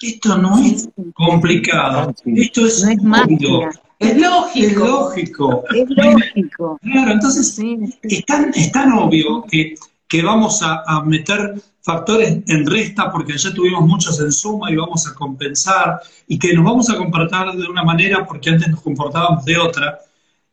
[0.00, 2.32] esto no es complicado, Sí.
[2.36, 4.84] esto es No es magia, Es es lógico.
[4.86, 5.64] lógico.
[5.74, 6.78] es lógico.
[6.82, 9.74] Claro, entonces Sí, es tan, es tan obvio que,
[10.06, 14.76] que vamos a, a meter factores en resta porque ya tuvimos muchos en suma y
[14.76, 18.80] vamos a compensar y que nos vamos a comportar de una manera porque antes nos
[18.82, 19.98] comportábamos de otra.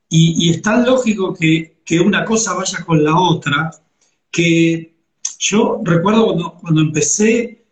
[0.09, 3.71] Y, y es tan lógico que, que una cosa vaya con la otra
[4.31, 4.94] que
[5.39, 7.65] yo recuerdo cuando, cuando empecé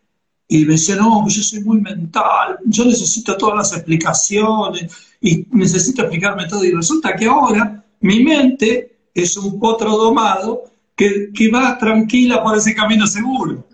[0.47, 4.91] y me decían, no, yo soy muy mental, yo necesito todas las explicaciones
[5.21, 6.63] y necesito explicarme todo.
[6.63, 10.63] Y resulta que ahora mi mente es un potro domado
[10.95, 13.65] que, que va tranquila por ese camino seguro.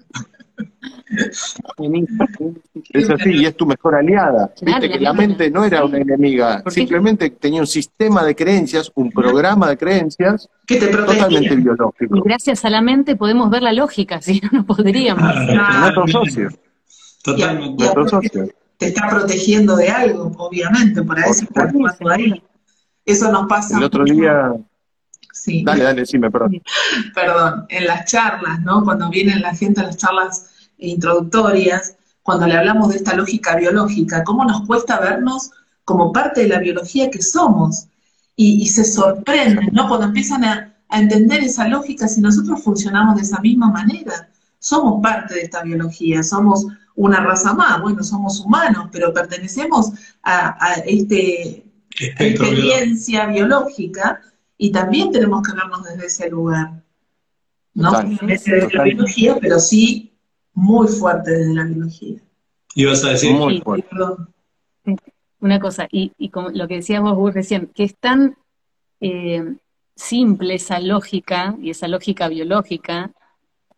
[2.91, 4.51] Es así, y es tu mejor aliada.
[4.59, 5.83] Claro, Viste que la mente no era sí.
[5.85, 11.27] una enemiga, simplemente tenía un sistema de creencias, un programa de creencias Que te totalmente
[11.27, 11.53] protegía.
[11.53, 12.21] Y biológico.
[12.23, 15.23] gracias a la mente podemos ver la lógica, si no, no podríamos.
[15.45, 16.49] Nuestro socio,
[17.23, 17.83] Totalmente.
[17.83, 18.47] nuestro socio.
[18.77, 22.41] Te está protegiendo de algo, obviamente, para Por eso está actuando ahí.
[23.05, 23.77] Eso nos pasa.
[23.77, 24.13] El otro mucho.
[24.13, 24.51] día,
[25.33, 25.63] Sí.
[25.65, 26.61] dale, dale, sí, me perdón.
[27.15, 28.83] perdón, en las charlas, ¿no?
[28.83, 34.23] Cuando viene la gente a las charlas introductorias, cuando le hablamos de esta lógica biológica,
[34.23, 35.51] cómo nos cuesta vernos
[35.83, 37.87] como parte de la biología que somos.
[38.35, 39.89] y, se sorprenden, ¿no?
[39.89, 45.01] Cuando empiezan a, a entender esa lógica, si nosotros funcionamos de esa misma manera, somos
[45.01, 46.65] parte de esta biología, somos
[46.95, 54.21] una raza más, bueno, somos humanos, pero pertenecemos a, este, experiencia biológica
[54.57, 56.83] y también tenemos que vernos desde ese lugar.
[57.73, 60.08] No desde la biología, pero sí
[60.59, 62.17] muy fuerte desde la biología.
[62.75, 63.87] Y vas a decir muy fuerte.
[65.39, 68.35] Una cosa, y, y como lo que decías vos, recién, que es tan
[68.99, 69.55] eh,
[69.95, 73.11] simple esa lógica y esa lógica biológica,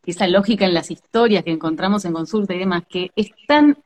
[0.06, 3.78] esa lógica en las historias que encontramos en consulta y demás, que es tan,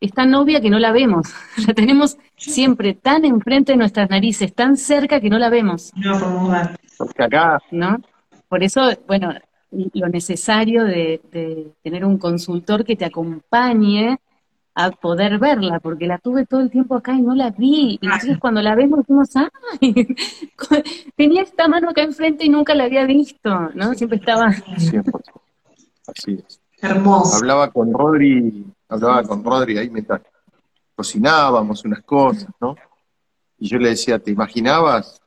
[0.00, 1.26] es tan obvia que no la vemos.
[1.66, 5.92] La tenemos siempre tan enfrente de nuestras narices, tan cerca que no la vemos.
[5.96, 6.52] No,
[6.96, 7.60] Porque acá.
[7.72, 8.00] ¿No?
[8.48, 9.34] Por eso, bueno,
[9.94, 14.18] lo necesario de, de tener un consultor que te acompañe
[14.78, 17.98] a poder verla, porque la tuve todo el tiempo acá y no la vi.
[17.98, 20.06] Y entonces cuando la vemos decimos, ¡ay!
[21.16, 23.94] Tenía esta mano acá enfrente y nunca la había visto, ¿no?
[23.94, 24.48] Siempre estaba...
[26.06, 26.60] Así es.
[26.78, 27.38] Hermoso.
[27.38, 30.20] Hablaba con Rodri, hablaba con Rodri ahí mientras
[30.94, 32.76] cocinábamos unas cosas, ¿no?
[33.58, 35.22] Y yo le decía, ¿te imaginabas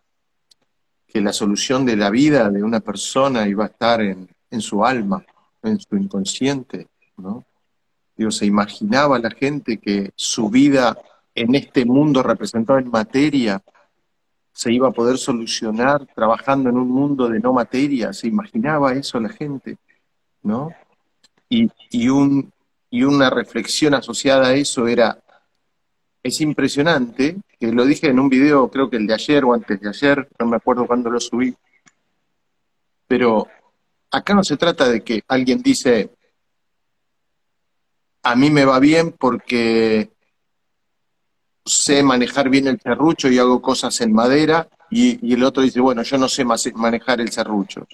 [1.08, 4.84] que la solución de la vida de una persona iba a estar en, en su
[4.84, 5.26] alma,
[5.64, 6.88] en su inconsciente,
[7.18, 7.46] ¿no?
[8.30, 10.98] Se imaginaba la gente que su vida
[11.34, 13.64] en este mundo representado en materia
[14.52, 19.22] se iba a poder solucionar trabajando en un mundo de no materia, se imaginaba eso
[19.22, 19.78] la gente,
[20.44, 20.70] ¿no?
[21.48, 22.52] Y, y, un,
[22.90, 25.18] y una reflexión asociada a eso era,
[26.22, 29.80] es impresionante, que lo dije en un video, creo que el de ayer o antes
[29.80, 31.56] de ayer, no me acuerdo cuándo lo subí,
[33.08, 33.48] pero
[34.12, 36.12] acá no se trata de que alguien dice,
[38.24, 40.12] a mí me va bien porque
[41.66, 46.02] sé manejar bien el serrucho y hago cosas en madera, y, el otro dice, bueno,
[46.02, 47.88] yo no sé manejar el serrucho.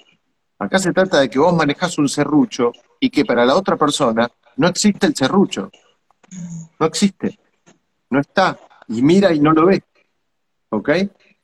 [0.58, 4.30] Acá se trata de que vos manejas un serrucho y que para la otra persona
[4.56, 5.70] no existe el serrucho.
[6.80, 7.38] No existe.
[8.10, 8.58] No está.
[8.88, 9.84] Y mira y no lo ve.
[10.70, 10.90] ¿Ok?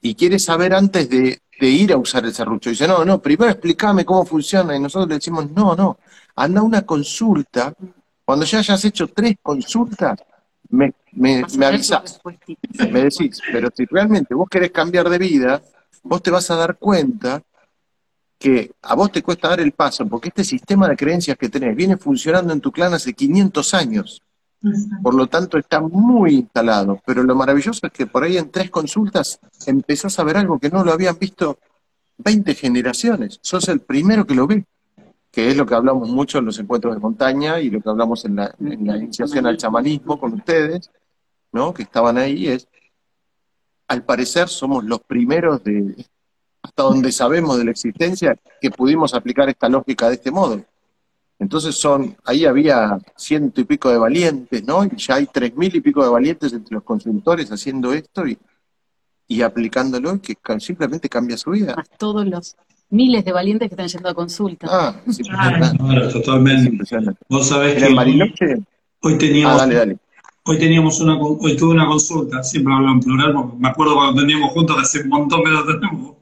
[0.02, 2.72] Y quiere saber antes de, de ir a usar el serrucho.
[2.72, 4.76] Dice, no, no, primero explícame cómo funciona.
[4.76, 6.00] Y nosotros le decimos, no, no,
[6.36, 7.72] anda a una consulta
[8.26, 10.20] cuando ya hayas hecho tres consultas,
[10.70, 12.20] me, me, me avisas.
[12.90, 15.62] Me decís, pero si realmente vos querés cambiar de vida,
[16.02, 17.44] vos te vas a dar cuenta
[18.40, 21.76] que a vos te cuesta dar el paso, porque este sistema de creencias que tenés
[21.76, 24.24] viene funcionando en tu clan hace 500 años.
[25.02, 27.00] Por lo tanto, está muy instalado.
[27.06, 30.70] Pero lo maravilloso es que por ahí en tres consultas empezás a ver algo que
[30.70, 31.58] no lo habían visto
[32.18, 33.40] 20 generaciones.
[33.42, 34.66] Sos el primero que lo ve
[35.32, 38.26] que es lo que hablamos mucho en los encuentros de montaña y lo que hablamos
[38.26, 40.92] en la, iniciación al chamanismo con ustedes,
[41.54, 41.74] ¿no?
[41.74, 42.68] Que estaban ahí, es,
[43.88, 46.06] al parecer somos los primeros de,
[46.62, 50.66] hasta donde sabemos de la existencia, que pudimos aplicar esta lógica de este modo.
[51.42, 54.84] Entonces son, ahí había ciento y pico de valientes, ¿no?
[54.86, 58.38] Y ya hay tres mil y pico de valientes entre los consultores haciendo esto y,
[59.28, 61.84] y aplicándolo, que simplemente cambia su vida.
[61.98, 62.56] todos los
[62.92, 64.68] miles de valientes que están yendo a consulta.
[64.70, 66.78] Ah, sí, claro, totalmente.
[67.28, 68.64] Vos sabés que
[69.02, 69.86] hoy, teníamos, ah,
[70.44, 74.22] hoy teníamos una, hoy tuve una consulta, siempre hablo en plural, porque me acuerdo cuando
[74.22, 76.16] teníamos juntos hace un montón que no tenemos.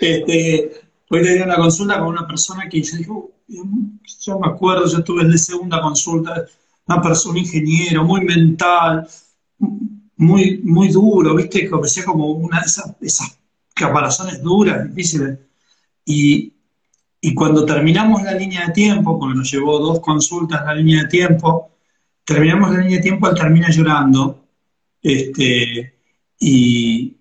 [0.00, 0.70] Este,
[1.10, 5.24] hoy tenía una consulta con una persona que yo dijo, yo me acuerdo, yo tuve
[5.24, 6.44] de segunda consulta,
[6.86, 9.08] una persona, ingeniero, muy mental,
[10.16, 13.38] muy, muy duro, viste, que parecía como una de esas, esas
[13.74, 15.38] caparazones duras, difíciles
[16.04, 16.54] y,
[17.34, 21.70] cuando terminamos la línea de tiempo, porque nos llevó dos consultas la línea de tiempo,
[22.24, 24.44] terminamos la línea de tiempo, él termina llorando,
[25.02, 25.94] este,
[26.38, 27.16] y,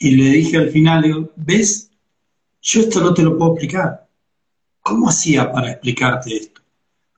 [0.00, 1.90] le dije al final, ¿ves?
[2.60, 4.03] Yo esto no te lo puedo explicar.
[4.84, 6.60] ¿Cómo hacía para explicarte esto?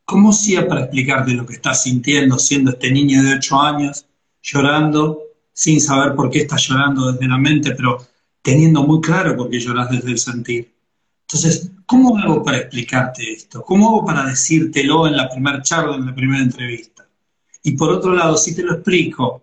[0.04, 4.06] ¿Cómo hacía para explicarte lo que estás sintiendo siendo este niño de 8 años,
[4.40, 5.18] llorando,
[5.52, 8.06] sin saber por qué estás llorando desde la mente, pero
[8.40, 10.72] teniendo muy claro por qué lloras desde el sentir?
[11.22, 13.64] Entonces, ¿cómo hago para explicarte esto?
[13.64, 17.04] ¿Cómo hago para decírtelo en la primera charla, en la primera entrevista?
[17.64, 19.42] Y por otro lado, si te lo explico,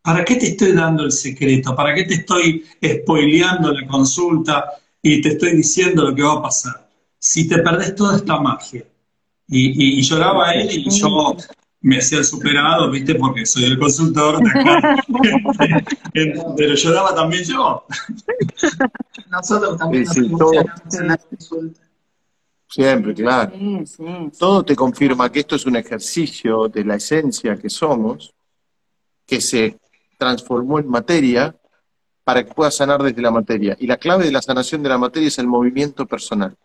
[0.00, 1.76] ¿para qué te estoy dando el secreto?
[1.76, 4.64] ¿Para qué te estoy spoileando la consulta
[5.02, 6.89] y te estoy diciendo lo que va a pasar?
[7.20, 8.82] Si te perdés toda esta magia.
[9.46, 11.36] Y, lloraba él y yo
[11.82, 13.14] me hacía el superado, ¿viste?
[13.14, 14.96] Porque soy el consultor de acá.
[16.56, 17.84] Pero lloraba también yo.
[19.30, 20.30] Nosotros también sí,
[22.68, 23.52] Siempre, claro.
[24.38, 28.32] Todo te confirma que esto es un ejercicio de la esencia que somos,
[29.26, 29.78] que se
[30.16, 31.54] transformó en materia
[32.22, 33.76] para que puedas sanar desde la materia.
[33.78, 36.56] Y la clave de la sanación de la materia es el movimiento personal.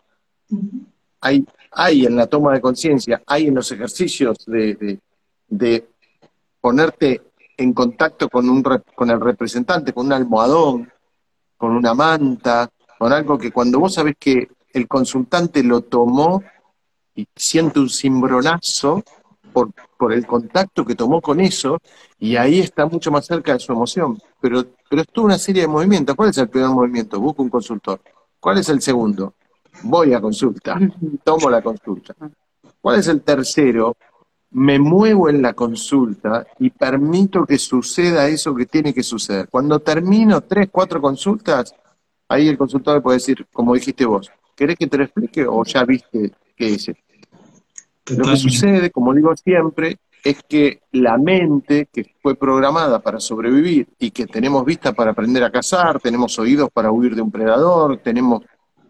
[1.20, 4.98] Hay, hay en la toma de conciencia, hay en los ejercicios de,
[6.60, 7.22] ponerte
[7.56, 10.92] en contacto con, un, con el representante, con un almohadón,
[11.56, 16.42] con una manta, con algo que cuando vos sabés que el consultante lo tomó
[17.14, 19.02] y siente un cimbronazo
[19.52, 21.78] por, por el contacto que tomó con eso,
[22.18, 24.18] y ahí está mucho más cerca de su emoción.
[24.40, 26.14] Pero, pero es toda una serie de movimientos.
[26.14, 27.18] ¿Cuál es el primer movimiento?
[27.20, 28.00] Busco un consultor.
[28.38, 29.34] ¿Cuál es el segundo?
[29.82, 30.78] Voy a consulta,
[31.24, 32.14] tomo la consulta.
[32.80, 33.96] ¿Cuál es el tercero?
[34.56, 39.48] me muevo en la consulta y permito que suceda eso que tiene que suceder.
[39.50, 41.74] Cuando termino tres, cuatro consultas,
[42.28, 45.84] ahí el consultor puede decir, como dijiste vos, ¿querés que te lo explique o ya
[45.84, 47.02] viste qué es esto?
[48.16, 53.88] Lo que sucede, como digo siempre, es que la mente que fue programada para sobrevivir
[53.98, 57.98] y que tenemos vista para aprender a cazar, tenemos oídos para huir de un predador,
[57.98, 58.42] tenemos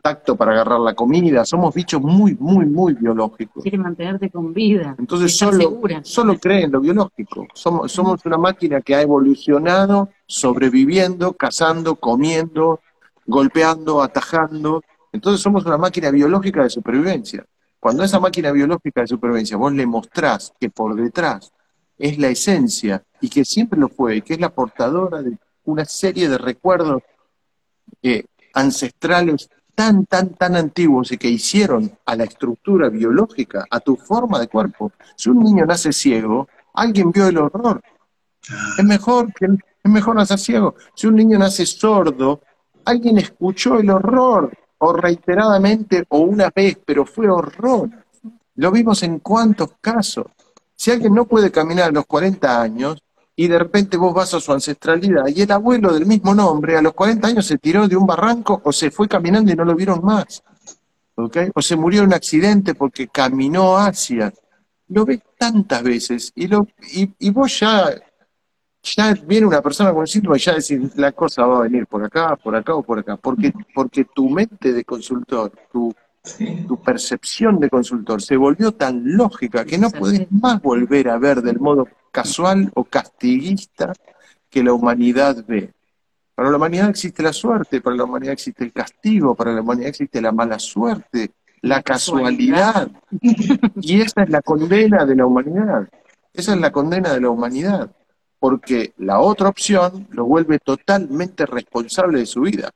[0.06, 3.64] tacto para agarrar la comida, somos bichos muy, muy, muy biológicos.
[3.64, 4.94] Quiere mantenerte con vida.
[5.00, 7.48] Entonces solo, solo cree en lo biológico.
[7.54, 12.78] Somos, somos una máquina que ha evolucionado sobreviviendo, cazando, comiendo,
[13.26, 14.84] golpeando, atajando.
[15.10, 17.44] Entonces somos una máquina biológica de supervivencia.
[17.80, 21.52] Cuando esa máquina biológica de supervivencia vos le mostrás que por detrás
[21.98, 25.84] es la esencia y que siempre lo fue, y que es la portadora de una
[25.84, 27.02] serie de recuerdos
[28.02, 33.94] eh, ancestrales tan, tan, tan antiguos y que hicieron a la estructura biológica, a tu
[33.96, 34.90] forma de cuerpo.
[35.14, 37.82] Si un niño nace ciego, alguien vio el horror.
[38.78, 40.74] Es mejor, que, es mejor nacer ciego.
[40.94, 42.40] Si un niño nace sordo,
[42.86, 47.90] alguien escuchó el horror, o reiteradamente, o una vez, pero fue horror.
[48.54, 50.26] Lo vimos en cuántos casos.
[50.74, 53.02] Si alguien no puede caminar a los 40 años,
[53.38, 56.82] y de repente vos vas a su ancestralidad y el abuelo del mismo nombre a
[56.82, 59.74] los 40 años se tiró de un barranco o se fue caminando y no lo
[59.74, 60.42] vieron más.
[61.16, 64.32] O se murió en un accidente porque caminó hacia.
[64.88, 67.90] Lo ves tantas veces y, lo, y, vos ya,
[68.82, 72.04] ya viene una persona con síntoma y ya decís, la cosa va a venir por
[72.04, 73.16] acá, por acá o por acá.
[73.16, 75.94] Porque, porque tu mente de consultor, tu,
[76.66, 81.42] tu percepción de consultor se volvió tan lógica que no puedes más volver a ver
[81.42, 83.92] del modo casual o castiguista
[84.50, 85.72] que la humanidad ve.
[86.34, 89.88] Para la humanidad existe la suerte, para la humanidad existe el castigo, para la humanidad
[89.88, 91.30] existe la mala suerte,
[91.62, 92.90] la casualidad.
[93.20, 95.88] Y esa es la condena de la humanidad.
[96.32, 97.90] Esa es la condena de la humanidad.
[98.38, 102.70] Porque la otra opción lo vuelve totalmente responsable de su vida.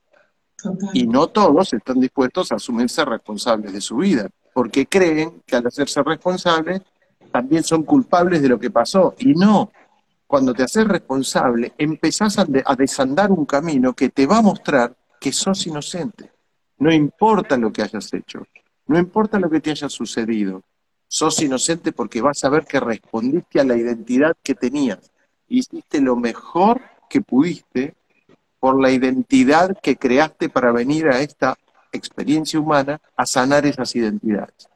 [0.93, 5.67] Y no todos están dispuestos a asumirse responsables de su vida, porque creen que al
[5.67, 6.83] hacerse responsables
[7.31, 9.15] también son culpables de lo que pasó.
[9.19, 9.71] Y no,
[10.27, 12.45] cuando te haces responsable, empezás a,
[12.77, 16.31] desandar un camino que te va a mostrar que sos inocente.
[16.79, 18.47] No importa lo que hayas hecho,
[18.87, 20.63] no importa lo que te haya sucedido,
[21.09, 25.11] sos inocente porque vas a ver que respondiste a la identidad que tenías.
[25.49, 27.97] Hiciste lo mejor que pudiste
[28.61, 31.57] por la identidad que creaste para venir a esta
[31.91, 34.69] experiencia humana a sanar esas identidades.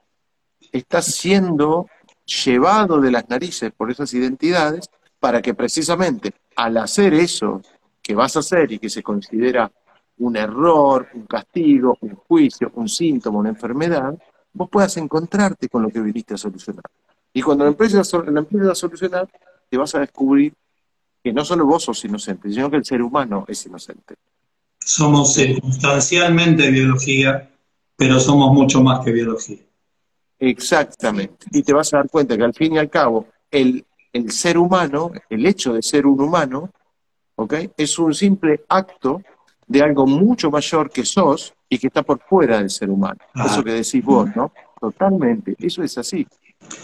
[0.73, 1.87] Estás siendo
[2.25, 4.89] llevado de las narices por esas identidades
[5.21, 7.61] para que precisamente al hacer eso
[8.03, 9.71] que vas a hacer y que se considera
[10.19, 14.17] un error, un castigo, un juicio, un síntoma, una enfermedad,
[14.53, 16.85] vos puedas encontrarte con lo que viniste a solucionar.
[17.33, 19.29] Y cuando la empresa a solucionar,
[19.69, 20.55] te vas a descubrir
[21.25, 24.15] que no solo vos sos inocente, sino que el ser humano es inocente.
[24.79, 27.51] Somos circunstancialmente biología,
[27.97, 29.61] pero somos mucho más que biología.
[30.39, 31.47] Exactamente.
[31.51, 34.59] Y te vas a dar cuenta que al fin y al cabo, el, el ser
[34.59, 36.71] humano, el hecho de ser un humano,
[37.37, 37.55] ¿ok?
[37.75, 39.23] Es un simple acto
[39.67, 43.21] de algo mucho mayor que sos y que está por fuera del ser humano.
[43.35, 44.53] Eso que decís vos, ¿no?
[44.79, 45.57] Totalmente.
[45.59, 46.27] Eso es así.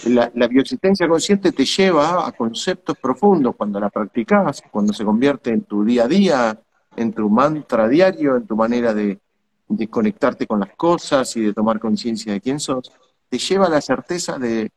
[0.07, 5.51] La, la, bioexistencia consciente te lleva a conceptos profundos cuando la practicas, cuando se convierte
[5.51, 6.61] en tu día a día,
[6.97, 9.21] en tu mantra diario, en tu manera de,
[9.69, 12.91] de conectarte con las cosas y de tomar conciencia de quién sos
[13.29, 14.73] te lleva a la certeza de,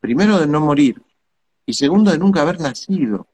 [0.00, 1.00] primero, de no morir,
[1.64, 3.28] y segundo, de nunca haber nacido.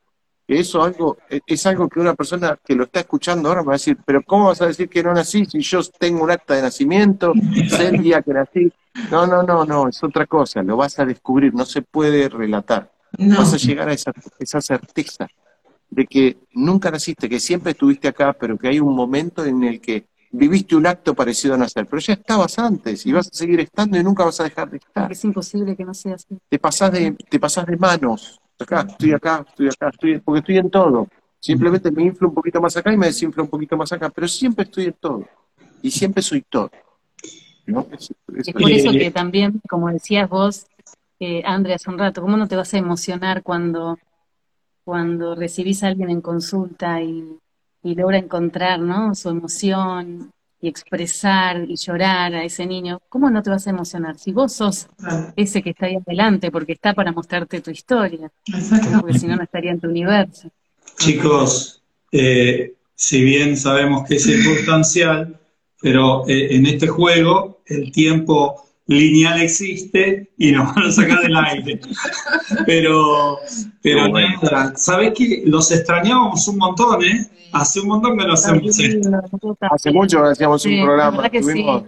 [0.51, 3.73] Eso algo, e, es algo que una persona que lo está escuchando ahora me va
[3.75, 6.55] a decir, pero ¿cómo vas a decir que no nací si yo tengo un acta
[6.55, 7.33] de nacimiento,
[7.69, 8.73] sé el día que nací?
[9.13, 12.91] No, no, no, no, es otra cosa, lo vas a descubrir, no se puede relatar.
[13.17, 15.29] Vas a llegar a esa, esa certeza
[15.89, 19.81] de que nunca naciste, que siempre estuviste acá, pero que hay un momento en el
[19.81, 23.61] que viviste un acto parecido a nacer, pero ya estabas antes y vas a seguir
[23.61, 25.11] estando y nunca vas a dejar de estar.
[25.11, 26.39] Es imposible que no sea así.
[26.49, 30.59] Te pasás de, te pasás de manos, acá, estoy acá, estoy acá, estoy, porque estoy
[30.59, 31.09] en todo.
[31.39, 34.29] Simplemente me inflo un poquito más acá y me desinflo un poquito más acá, pero
[34.29, 35.27] siempre estoy en todo.
[35.83, 36.71] Y siempre soy todo.
[37.67, 37.87] ¿no?
[37.93, 40.67] Es, es- Es por eso que también, como decías vos,
[41.19, 43.99] eh, Andrea, hace un rato, ¿cómo no te vas a emocionar cuando,
[44.85, 47.39] cuando recibís a alguien en consulta y,
[47.83, 49.15] y logra encontrar, ¿no?
[49.15, 50.31] su emoción
[50.61, 53.01] y expresar y llorar a ese niño?
[53.09, 54.19] ¿Cómo no te vas a emocionar?
[54.19, 58.31] Si vos sos Claro, ese que está ahí adelante, porque está para mostrarte tu historia,
[58.47, 59.01] exacto.
[59.01, 60.51] porque si no, no estaría en tu universo.
[60.99, 61.83] Chicos,
[62.13, 65.41] eh, si bien sabemos que es circunstancial,
[65.81, 71.37] pero eh, en este juego el tiempo lineal existe y nos van a sacar del
[71.37, 71.81] aire.
[72.67, 73.39] Pero,
[73.83, 74.29] pero No, bueno.
[74.43, 75.43] nada, ¿sabés qué?
[75.47, 77.27] Los extrañábamos un montón, ¿eh?
[77.53, 79.11] Hace un montón que no hacemos esto.
[79.71, 81.37] Hace mucho que hacíamos Sí, un programa, sí.
[81.39, 81.83] estuvimos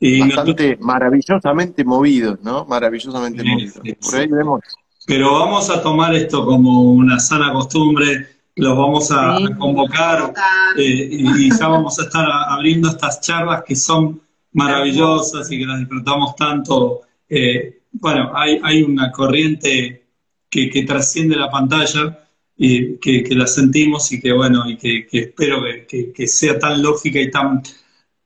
[0.00, 2.64] nosotros- bastante maravillosamente movidos, ¿no?
[2.66, 3.80] Maravillosamente Sí, movidos.
[3.82, 4.60] sí, Por ahí vemos
[5.06, 8.26] pero vamos a tomar esto como una sana costumbre,
[8.56, 9.44] los vamos a, Sí.
[9.52, 10.32] a convocar
[10.76, 14.20] eh, y, ya vamos a estar abriendo estas charlas que son
[14.56, 17.02] maravillosas y que las disfrutamos tanto.
[17.28, 20.06] Eh, bueno, hay, hay una corriente
[20.50, 22.26] que, que trasciende la pantalla
[22.56, 26.82] y que, que la sentimos y que bueno, y que, que espero que, sea tan
[26.82, 27.62] lógica y tan,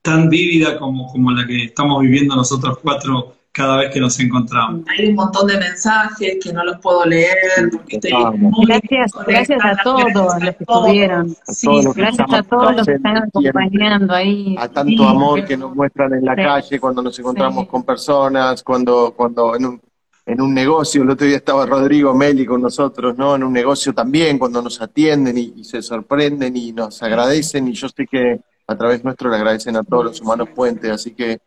[0.03, 4.83] tan vívida como, como la que estamos viviendo nosotros cuatro cada vez que nos encontramos.
[4.89, 7.37] Hay un montón de mensajes que no los puedo leer
[7.71, 11.37] porque estoy muy Gracias, gracias a todos los que estuvieron.
[11.47, 14.57] A Sí, todos los que Gracias a todos los que están acompañando ahí.
[14.59, 16.43] a tanto Sí, amor que nos muestran en la Sí.
[16.43, 17.69] calle cuando nos encontramos Sí.
[17.71, 19.81] con personas, cuando, cuando en un,
[20.27, 23.37] en un negocio, el otro día estaba Rodrigo Meli con nosotros, ¿no?
[23.37, 27.73] En un negocio también, cuando nos atienden y, y se sorprenden y nos agradecen, y
[27.73, 31.41] yo sé que a través nuestro le agradecen a todos los humanos puentes, así que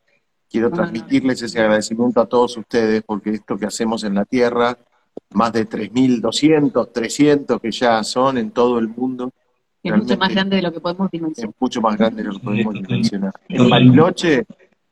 [0.54, 4.78] quiero transmitirles ese agradecimiento a todos ustedes, porque esto que hacemos en la Tierra,
[5.32, 9.32] más de 3.200, 300 que ya son en todo el mundo,
[9.82, 11.56] es mucho más grande de lo que podemos es dimensionar.
[11.60, 13.34] mucho más grande de lo que podemos dimensionar.
[13.50, 13.68] En.
[13.68, 14.46] Bariloche,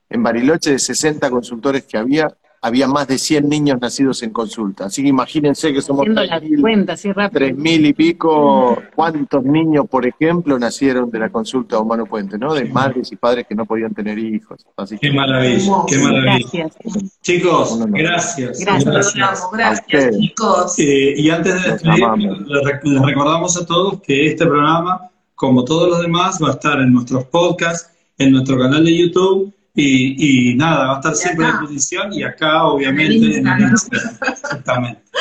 [0.09, 2.27] en Bariloche de 60 consultores que había,
[2.63, 4.85] había más de 100 niños nacidos en consulta.
[4.85, 7.47] Así que imagínense que somos Haciendo la 3.000 cuenta así rápido.
[7.47, 12.53] 3.000 y pico, cuántos niños, por ejemplo, nacieron de la consulta Humano Puente, ¿no?
[12.53, 14.63] De madres y padres que no podían tener hijos.
[14.77, 16.37] Así Qué que maravilla, qué maravilla.
[16.53, 16.77] Gracias.
[17.21, 17.97] Chicos, No, no, no.
[17.97, 18.59] gracias.
[18.59, 19.15] Gracias.
[19.51, 20.77] Gracias, chicos.
[20.79, 22.41] Eh, y antes de Los despedir, amamos.
[22.47, 26.51] les rec- les recordamos a todos que este programa, como todos los demás, va a
[26.51, 27.89] estar en nuestros podcasts,
[28.19, 32.23] en nuestro canal de YouTube y, y nada, va a estar siempre a disposición y
[32.23, 34.17] acá, obviamente, En el Instagram.
[34.27, 35.01] Exactamente.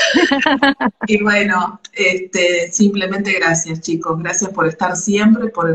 [1.07, 4.18] Y bueno, este, simplemente gracias, chicos.
[4.18, 5.74] Gracias por estar siempre, por, a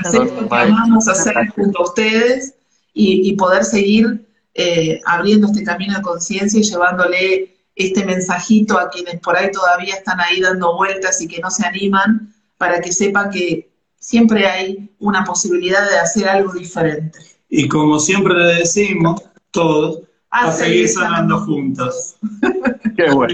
[0.00, 0.52] hacer esto que maestros.
[0.52, 2.54] amamos hacer junto a ustedes
[2.92, 8.88] y, y poder seguir eh, abriendo este camino de conciencia y llevándole este mensajito a
[8.88, 12.92] quienes por ahí todavía están ahí dando vueltas y que no se animan, para que
[12.92, 17.18] sepan que siempre hay una posibilidad de hacer algo diferente.
[17.56, 20.00] Y como siempre le decimos, todos,
[20.30, 22.16] a seguir sanando juntos.
[22.96, 23.32] Qué bueno.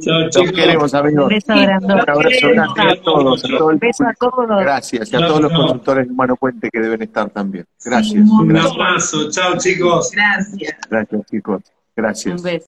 [0.00, 0.52] Chao, Los chicos.
[0.52, 1.28] queremos, Un amigos.
[1.28, 1.92] beso Un grande.
[1.92, 4.60] abrazo grande a todos, a todo el Un beso a todos.
[4.60, 7.64] Gracias, y a todos los consultores de Humano Puente que deben estar también.
[7.84, 9.30] Gracias, Un Un abrazo.
[9.30, 10.10] Chao, chicos.
[10.12, 10.76] Gracias.
[10.90, 11.62] gracias chicos.
[11.94, 12.36] Gracias.
[12.36, 12.64] Un beso.